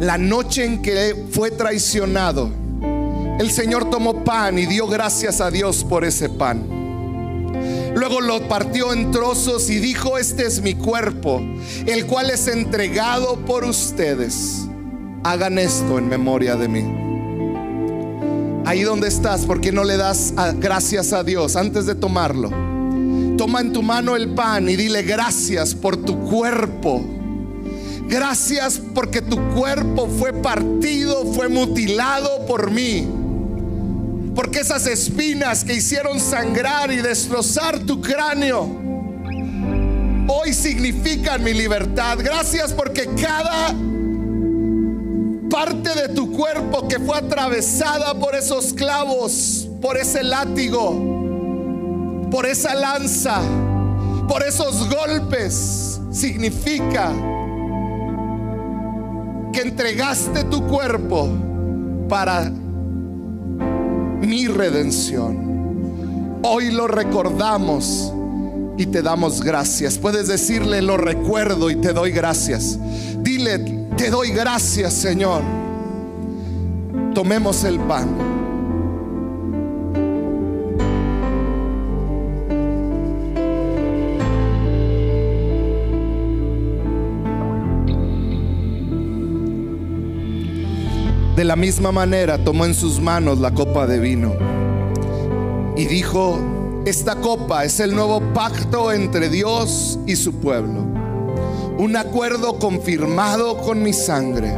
La 0.00 0.16
noche 0.16 0.64
en 0.64 0.80
que 0.80 1.26
fue 1.32 1.50
traicionado, 1.50 2.48
el 3.38 3.50
Señor 3.50 3.90
tomó 3.90 4.24
pan 4.24 4.58
y 4.58 4.64
dio 4.64 4.86
gracias 4.86 5.42
a 5.42 5.50
Dios 5.50 5.84
por 5.84 6.06
ese 6.06 6.30
pan. 6.30 6.83
Luego 7.94 8.20
lo 8.20 8.48
partió 8.48 8.92
en 8.92 9.12
trozos 9.12 9.70
y 9.70 9.78
dijo, 9.78 10.18
este 10.18 10.46
es 10.46 10.60
mi 10.60 10.74
cuerpo, 10.74 11.40
el 11.86 12.06
cual 12.06 12.30
es 12.30 12.48
entregado 12.48 13.36
por 13.46 13.64
ustedes. 13.64 14.66
Hagan 15.22 15.58
esto 15.58 15.98
en 15.98 16.08
memoria 16.08 16.56
de 16.56 16.68
mí. 16.68 17.04
Ahí 18.66 18.82
donde 18.82 19.08
estás, 19.08 19.42
¿por 19.46 19.60
qué 19.60 19.70
no 19.72 19.84
le 19.84 19.96
das 19.96 20.34
gracias 20.58 21.12
a 21.12 21.22
Dios 21.22 21.54
antes 21.54 21.86
de 21.86 21.94
tomarlo? 21.94 22.50
Toma 23.36 23.60
en 23.60 23.72
tu 23.72 23.82
mano 23.82 24.16
el 24.16 24.34
pan 24.34 24.68
y 24.68 24.76
dile 24.76 25.02
gracias 25.02 25.74
por 25.74 25.96
tu 25.96 26.18
cuerpo. 26.24 27.04
Gracias 28.08 28.80
porque 28.94 29.22
tu 29.22 29.38
cuerpo 29.54 30.08
fue 30.08 30.32
partido, 30.32 31.24
fue 31.32 31.48
mutilado 31.48 32.46
por 32.46 32.70
mí. 32.70 33.08
Porque 34.34 34.60
esas 34.60 34.86
espinas 34.86 35.64
que 35.64 35.74
hicieron 35.74 36.18
sangrar 36.18 36.92
y 36.92 36.96
destrozar 36.96 37.78
tu 37.80 38.00
cráneo 38.00 38.84
hoy 40.26 40.52
significan 40.52 41.42
mi 41.42 41.52
libertad. 41.52 42.18
Gracias 42.20 42.72
porque 42.72 43.08
cada 43.20 43.74
parte 45.50 45.94
de 45.94 46.08
tu 46.14 46.32
cuerpo 46.32 46.88
que 46.88 46.98
fue 46.98 47.16
atravesada 47.16 48.18
por 48.18 48.34
esos 48.34 48.72
clavos, 48.72 49.68
por 49.80 49.96
ese 49.96 50.22
látigo, 50.22 52.28
por 52.30 52.46
esa 52.46 52.74
lanza, 52.74 53.40
por 54.28 54.42
esos 54.42 54.88
golpes, 54.88 56.00
significa 56.10 57.12
que 59.52 59.60
entregaste 59.60 60.44
tu 60.44 60.66
cuerpo 60.66 61.28
para 62.08 62.50
mi 64.24 64.46
redención. 64.46 66.40
Hoy 66.42 66.70
lo 66.70 66.86
recordamos 66.86 68.12
y 68.76 68.86
te 68.86 69.02
damos 69.02 69.42
gracias. 69.42 69.98
Puedes 69.98 70.28
decirle, 70.28 70.82
lo 70.82 70.96
recuerdo 70.96 71.70
y 71.70 71.76
te 71.76 71.92
doy 71.92 72.10
gracias. 72.10 72.78
Dile, 73.22 73.58
te 73.96 74.10
doy 74.10 74.30
gracias, 74.30 74.92
Señor. 74.94 75.42
Tomemos 77.14 77.64
el 77.64 77.78
pan. 77.80 78.33
De 91.36 91.42
la 91.42 91.56
misma 91.56 91.90
manera 91.90 92.38
tomó 92.38 92.64
en 92.64 92.74
sus 92.74 93.00
manos 93.00 93.40
la 93.40 93.52
copa 93.52 93.88
de 93.88 93.98
vino 93.98 94.34
y 95.76 95.86
dijo, 95.86 96.38
esta 96.86 97.16
copa 97.16 97.64
es 97.64 97.80
el 97.80 97.92
nuevo 97.92 98.20
pacto 98.32 98.92
entre 98.92 99.28
Dios 99.28 99.98
y 100.06 100.14
su 100.14 100.34
pueblo, 100.34 100.82
un 101.76 101.96
acuerdo 101.96 102.60
confirmado 102.60 103.58
con 103.58 103.82
mi 103.82 103.92
sangre. 103.92 104.54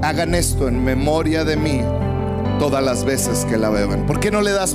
Hagan 0.00 0.34
esto 0.34 0.66
en 0.66 0.82
memoria 0.82 1.44
de 1.44 1.56
mí 1.56 1.82
todas 2.58 2.82
las 2.82 3.04
veces 3.04 3.44
que 3.44 3.58
la 3.58 3.68
beban. 3.68 4.06
¿Por 4.06 4.18
qué 4.18 4.30
no 4.30 4.40
le 4.40 4.52
das 4.52 4.74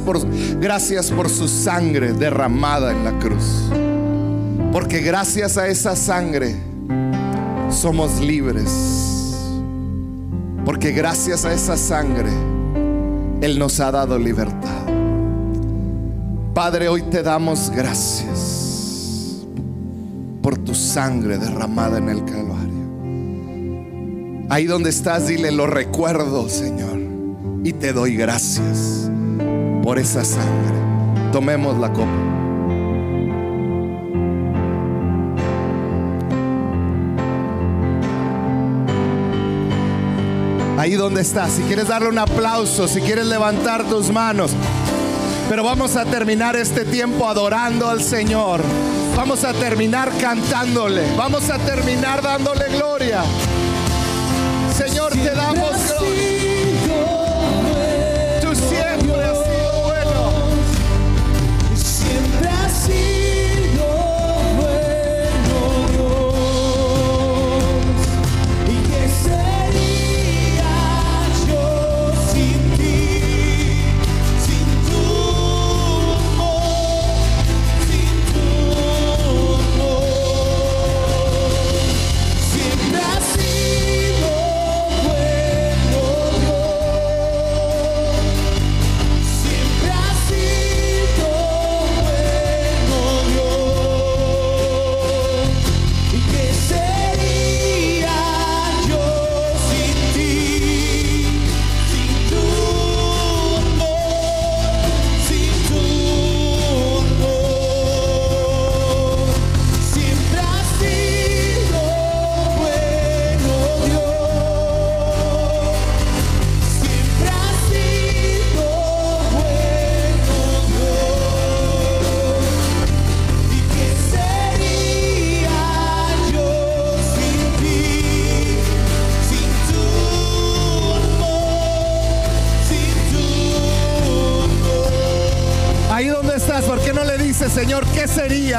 gracias 0.60 1.10
por 1.10 1.30
su 1.30 1.48
sangre 1.48 2.14
derramada 2.14 2.92
en 2.92 3.04
la 3.04 3.18
cruz? 3.18 3.72
Porque 4.72 5.02
gracias 5.02 5.58
a 5.58 5.68
esa 5.68 5.96
sangre 5.96 6.56
somos 7.72 8.20
libres 8.20 9.15
porque 10.86 11.00
gracias 11.00 11.46
a 11.46 11.52
esa 11.52 11.78
sangre, 11.78 12.30
Él 13.42 13.58
nos 13.58 13.80
ha 13.80 13.90
dado 13.90 14.20
libertad. 14.20 14.86
Padre, 16.54 16.90
hoy 16.90 17.02
te 17.02 17.24
damos 17.24 17.72
gracias 17.72 19.48
por 20.44 20.60
tu 20.60 20.76
sangre 20.76 21.40
derramada 21.40 21.98
en 21.98 22.10
el 22.10 22.24
Calvario. 22.24 22.86
Ahí 24.48 24.66
donde 24.66 24.92
estás, 24.92 25.26
dile, 25.26 25.52
lo 25.52 25.66
recuerdo, 25.66 26.48
Señor, 26.50 27.00
y 27.64 27.74
te 27.74 27.92
doy 27.92 28.16
gracias 28.16 29.10
por 29.82 29.98
esa 29.98 30.24
sangre. 30.24 31.32
Tomemos 31.32 31.80
la 31.80 31.92
copa. 31.92 32.35
Ahí 40.86 40.94
donde 40.94 41.22
estás. 41.22 41.54
Si 41.54 41.64
quieres 41.64 41.88
darle 41.88 42.10
un 42.10 42.20
aplauso, 42.20 42.88
si 42.88 43.02
quieres 43.02 43.26
levantar 43.26 43.86
tus 43.86 44.12
manos. 44.12 44.52
Pero 45.50 45.64
vamos 45.64 45.96
a 45.96 46.06
terminar 46.06 46.56
este 46.56 46.86
tiempo 46.86 47.28
adorando 47.28 47.90
al 47.90 48.04
Señor. 48.04 48.62
Vamos 49.18 49.44
a 49.46 49.54
terminar 49.54 50.12
cantándole. 50.22 51.02
Vamos 51.16 51.50
a 51.50 51.58
terminar 51.58 52.22
dándole 52.22 52.66
gloria. 52.70 53.24
Señor, 54.78 55.12
te 55.14 55.32
damos 55.34 55.72
gloria. 55.88 56.65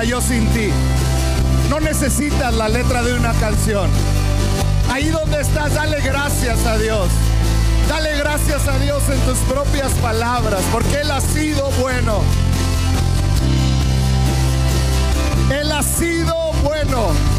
Yo 0.07 0.21
sin 0.21 0.47
ti? 0.49 0.71
No 1.69 1.81
necesitas 1.81 2.55
la 2.55 2.69
letra 2.69 3.03
de 3.03 3.15
una 3.15 3.33
canción. 3.35 3.91
Ahí 4.91 5.09
donde 5.09 5.41
estás, 5.41 5.75
dale 5.75 6.01
gracias 6.01 6.65
a 6.65 6.79
Dios. 6.79 7.09
Dale 7.89 8.17
gracias 8.17 8.69
a 8.69 8.79
Dios 8.79 9.03
en 9.09 9.19
tus 9.21 9.39
propias 9.41 9.93
palabras, 9.95 10.63
porque 10.73 11.01
Él 11.01 11.11
ha 11.11 11.21
sido 11.21 11.71
bueno. 11.81 12.21
Él 15.51 15.73
ha 15.73 15.83
sido 15.83 16.53
bueno. 16.63 17.36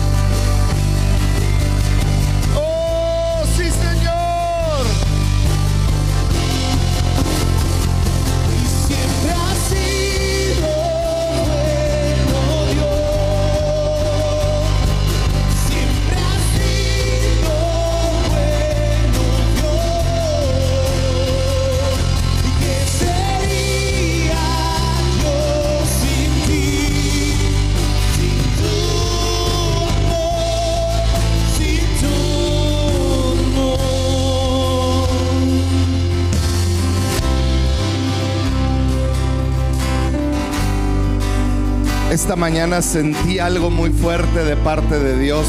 Esta 42.28 42.36
mañana 42.36 42.82
sentí 42.82 43.40
algo 43.40 43.70
muy 43.70 43.90
fuerte 43.90 44.44
de 44.44 44.58
parte 44.58 45.00
de 45.00 45.18
Dios. 45.18 45.48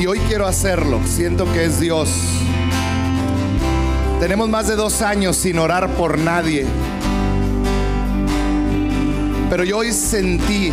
Y 0.00 0.06
hoy 0.06 0.18
quiero 0.26 0.44
hacerlo. 0.44 0.98
Siento 1.06 1.44
que 1.52 1.66
es 1.66 1.78
Dios. 1.78 2.10
Tenemos 4.18 4.48
más 4.48 4.66
de 4.66 4.74
dos 4.74 5.00
años 5.00 5.36
sin 5.36 5.60
orar 5.60 5.88
por 5.90 6.18
nadie. 6.18 6.66
Pero 9.48 9.62
yo 9.62 9.78
hoy 9.78 9.92
sentí 9.92 10.72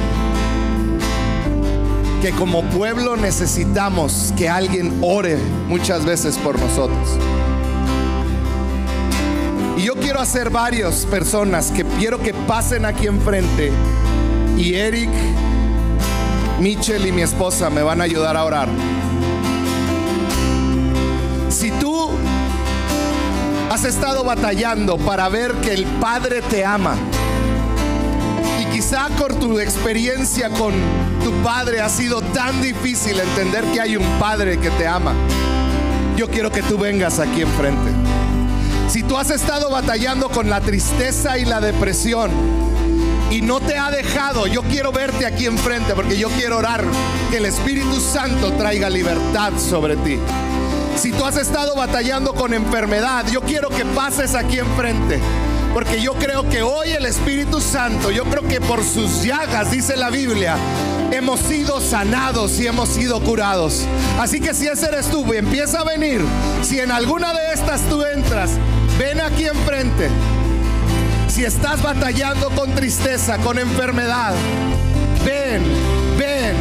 que 2.24 2.32
como 2.32 2.64
pueblo 2.72 3.18
necesitamos 3.18 4.34
que 4.36 4.50
alguien 4.50 4.98
ore 5.04 5.38
muchas 5.68 6.04
veces 6.04 6.40
por 6.40 6.60
nosotros. 6.60 7.10
Y 9.78 9.84
yo 9.84 9.94
quiero 9.94 10.20
hacer 10.20 10.50
varias 10.50 11.06
personas 11.06 11.70
que 11.70 11.84
quiero 12.00 12.20
que 12.20 12.34
pasen 12.34 12.86
aquí 12.86 13.06
enfrente. 13.06 13.72
Y 14.58 14.76
Eric, 14.76 15.10
Michelle 16.60 17.10
y 17.10 17.12
mi 17.12 17.22
esposa 17.22 17.70
me 17.70 17.84
van 17.84 18.00
a 18.00 18.06
ayudar 18.06 18.38
a 18.38 18.46
orar. 18.46 18.70
Si 21.50 21.72
tú 21.72 22.10
has 23.70 23.84
estado 23.84 24.24
batallando 24.24 24.98
para 24.98 25.28
ver 25.28 25.54
que 25.56 25.74
el 25.74 25.86
Padre 26.00 26.42
te 26.42 26.64
ama, 26.64 26.96
y 28.62 28.66
quizá 28.74 29.10
por 29.18 29.36
tu 29.36 29.60
experiencia 29.60 30.50
con 30.50 30.74
tu 31.24 31.32
Padre 31.44 31.82
ha 31.82 31.90
sido 31.90 32.22
tan 32.22 32.62
difícil 32.62 33.20
entender 33.20 33.66
que 33.66 33.82
hay 33.82 33.98
un 33.98 34.08
Padre 34.20 34.58
que 34.58 34.70
te 34.72 34.88
ama, 34.88 35.14
yo 36.16 36.30
quiero 36.30 36.50
que 36.50 36.64
tú 36.64 36.78
vengas 36.78 37.20
aquí 37.20 37.42
enfrente. 37.42 37.92
Si 38.88 39.04
tú 39.04 39.18
has 39.18 39.32
estado 39.32 39.70
batallando 39.70 40.30
con 40.30 40.50
la 40.50 40.62
tristeza 40.62 41.38
y 41.38 41.44
la 41.44 41.60
depresión 41.60 42.32
y 43.36 43.42
no 43.42 43.60
te 43.60 43.78
ha 43.78 43.92
dejado, 43.92 44.48
yo 44.48 44.62
quiero 44.62 44.94
verte 44.94 45.26
aquí 45.26 45.46
enfrente 45.46 45.94
porque 45.94 46.18
yo 46.18 46.30
quiero 46.30 46.58
orar 46.58 46.86
que 47.30 47.36
el 47.36 47.46
Espíritu 47.46 48.00
Santo 48.00 48.54
traiga 48.54 48.90
libertad 48.90 49.52
sobre 49.58 49.98
ti. 49.98 50.18
Si 50.96 51.12
tú 51.12 51.26
has 51.26 51.36
estado 51.36 51.76
batallando 51.76 52.34
con 52.34 52.54
enfermedad, 52.54 53.26
yo 53.30 53.42
quiero 53.42 53.68
que 53.68 53.84
pases 53.84 54.36
aquí 54.36 54.60
enfrente. 54.60 55.20
Porque 55.74 56.02
yo 56.02 56.14
creo 56.14 56.48
que 56.48 56.64
hoy 56.64 56.92
el 56.92 57.06
Espíritu 57.06 57.60
Santo, 57.60 58.10
yo 58.10 58.24
creo 58.24 58.48
que 58.48 58.62
por 58.62 58.82
sus 58.82 59.24
llagas, 59.24 59.70
dice 59.70 59.98
la 59.98 60.10
Biblia, 60.10 60.56
hemos 61.12 61.42
sido 61.42 61.82
sanados 61.82 62.58
y 62.62 62.68
hemos 62.68 62.88
sido 62.88 63.20
curados. 63.20 63.82
Así 64.18 64.40
que 64.40 64.54
si 64.54 64.68
ese 64.68 64.86
eres 64.86 65.08
tú, 65.08 65.34
empieza 65.34 65.82
a 65.82 65.84
venir. 65.84 66.22
Si 66.62 66.80
en 66.80 66.90
alguna 66.90 67.34
de 67.34 67.52
estas 67.54 67.82
tú 67.90 68.02
entras, 68.02 68.52
ven 68.98 69.20
aquí 69.20 69.46
enfrente. 69.46 70.10
Si 71.36 71.44
estás 71.44 71.82
batallando 71.84 72.50
con 72.52 72.74
tristeza, 72.74 73.38
con 73.40 73.60
enfermedad, 73.60 74.34
ven, 75.26 75.64
ven, 76.18 76.56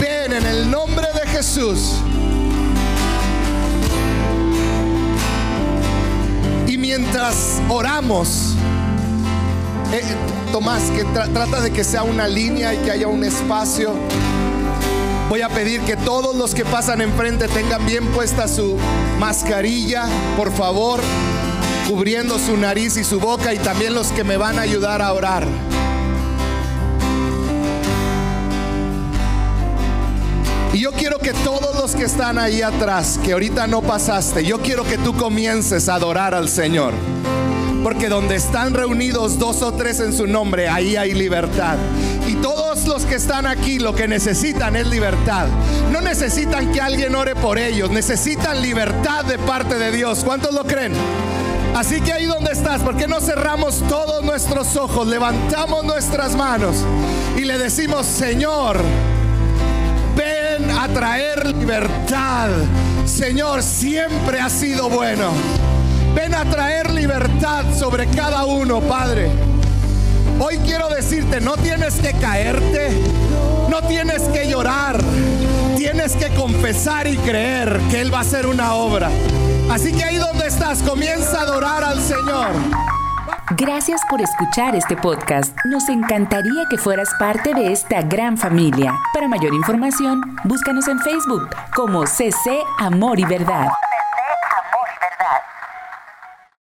ven 0.00 0.32
en 0.32 0.46
el 0.46 0.70
nombre 0.70 1.06
de 1.12 1.28
Jesús. 1.28 1.96
Y 6.66 6.78
mientras 6.78 7.60
oramos, 7.68 8.54
eh, 9.92 10.02
Tomás, 10.50 10.84
que 10.96 11.04
tra- 11.04 11.30
trata 11.30 11.60
de 11.60 11.72
que 11.72 11.84
sea 11.84 12.02
una 12.04 12.26
línea 12.26 12.72
y 12.72 12.78
que 12.78 12.90
haya 12.90 13.06
un 13.06 13.22
espacio. 13.22 13.92
Voy 15.28 15.42
a 15.42 15.50
pedir 15.50 15.82
que 15.82 15.96
todos 15.96 16.34
los 16.34 16.54
que 16.54 16.64
pasan 16.64 17.02
enfrente 17.02 17.48
tengan 17.48 17.84
bien 17.84 18.06
puesta 18.12 18.48
su 18.48 18.78
mascarilla, 19.18 20.06
por 20.38 20.50
favor, 20.50 21.00
cubriendo 21.90 22.38
su 22.38 22.56
nariz 22.56 22.96
y 22.98 23.02
su 23.02 23.18
boca 23.18 23.52
y 23.52 23.58
también 23.58 23.94
los 23.94 24.12
que 24.12 24.22
me 24.22 24.36
van 24.36 24.60
a 24.60 24.62
ayudar 24.62 25.02
a 25.02 25.12
orar. 25.12 25.44
Y 30.72 30.78
yo 30.78 30.92
quiero 30.92 31.18
que 31.18 31.32
todos 31.32 31.74
los 31.74 31.96
que 31.96 32.04
están 32.04 32.38
ahí 32.38 32.62
atrás, 32.62 33.18
que 33.24 33.32
ahorita 33.32 33.66
no 33.66 33.82
pasaste, 33.82 34.44
yo 34.44 34.60
quiero 34.60 34.84
que 34.84 34.98
tú 34.98 35.16
comiences 35.16 35.88
a 35.88 35.96
adorar 35.96 36.32
al 36.32 36.48
Señor. 36.48 36.94
Porque 37.82 38.08
donde 38.08 38.36
están 38.36 38.72
reunidos 38.72 39.40
dos 39.40 39.60
o 39.62 39.72
tres 39.72 39.98
en 39.98 40.12
su 40.12 40.28
nombre, 40.28 40.68
ahí 40.68 40.94
hay 40.94 41.12
libertad. 41.12 41.76
Y 42.28 42.34
todos 42.34 42.86
los 42.86 43.04
que 43.04 43.16
están 43.16 43.46
aquí 43.46 43.80
lo 43.80 43.96
que 43.96 44.06
necesitan 44.06 44.76
es 44.76 44.86
libertad. 44.86 45.48
No 45.90 46.00
necesitan 46.00 46.70
que 46.70 46.80
alguien 46.80 47.16
ore 47.16 47.34
por 47.34 47.58
ellos, 47.58 47.90
necesitan 47.90 48.62
libertad 48.62 49.24
de 49.24 49.38
parte 49.38 49.76
de 49.76 49.90
Dios. 49.90 50.20
¿Cuántos 50.24 50.54
lo 50.54 50.64
creen? 50.64 50.92
Así 51.74 52.00
que 52.00 52.12
ahí 52.12 52.26
donde 52.26 52.52
estás, 52.52 52.82
¿por 52.82 52.96
qué 52.96 53.06
no 53.06 53.20
cerramos 53.20 53.82
todos 53.88 54.24
nuestros 54.24 54.76
ojos, 54.76 55.06
levantamos 55.06 55.84
nuestras 55.84 56.34
manos 56.34 56.84
y 57.36 57.42
le 57.42 57.58
decimos, 57.58 58.06
Señor, 58.06 58.78
ven 60.16 60.70
a 60.70 60.88
traer 60.88 61.46
libertad. 61.54 62.48
Señor, 63.06 63.62
siempre 63.62 64.40
ha 64.40 64.50
sido 64.50 64.88
bueno. 64.88 65.30
Ven 66.14 66.34
a 66.34 66.44
traer 66.44 66.90
libertad 66.90 67.64
sobre 67.78 68.06
cada 68.08 68.44
uno, 68.44 68.80
Padre. 68.80 69.30
Hoy 70.38 70.58
quiero 70.64 70.88
decirte, 70.88 71.40
no 71.40 71.56
tienes 71.56 71.94
que 71.96 72.12
caerte, 72.14 72.90
no 73.68 73.82
tienes 73.82 74.22
que 74.22 74.48
llorar, 74.48 74.98
tienes 75.76 76.16
que 76.16 76.30
confesar 76.30 77.06
y 77.06 77.16
creer 77.18 77.80
que 77.90 78.00
Él 78.00 78.12
va 78.12 78.18
a 78.18 78.22
hacer 78.22 78.46
una 78.46 78.74
obra. 78.74 79.10
Así 79.70 79.92
que 79.92 80.02
ahí 80.02 80.16
donde 80.16 80.48
estás, 80.48 80.82
comienza 80.82 81.38
a 81.38 81.42
adorar 81.42 81.84
al 81.84 82.00
Señor. 82.00 82.50
Gracias 83.56 84.00
por 84.10 84.20
escuchar 84.20 84.74
este 84.74 84.96
podcast. 84.96 85.56
Nos 85.64 85.88
encantaría 85.88 86.64
que 86.68 86.76
fueras 86.76 87.08
parte 87.18 87.54
de 87.54 87.72
esta 87.72 88.02
gran 88.02 88.36
familia. 88.36 88.98
Para 89.14 89.28
mayor 89.28 89.54
información, 89.54 90.36
búscanos 90.44 90.88
en 90.88 90.98
Facebook 91.00 91.48
como 91.74 92.06
CC 92.06 92.58
Amor 92.78 93.20
y 93.20 93.24
Verdad. 93.24 93.68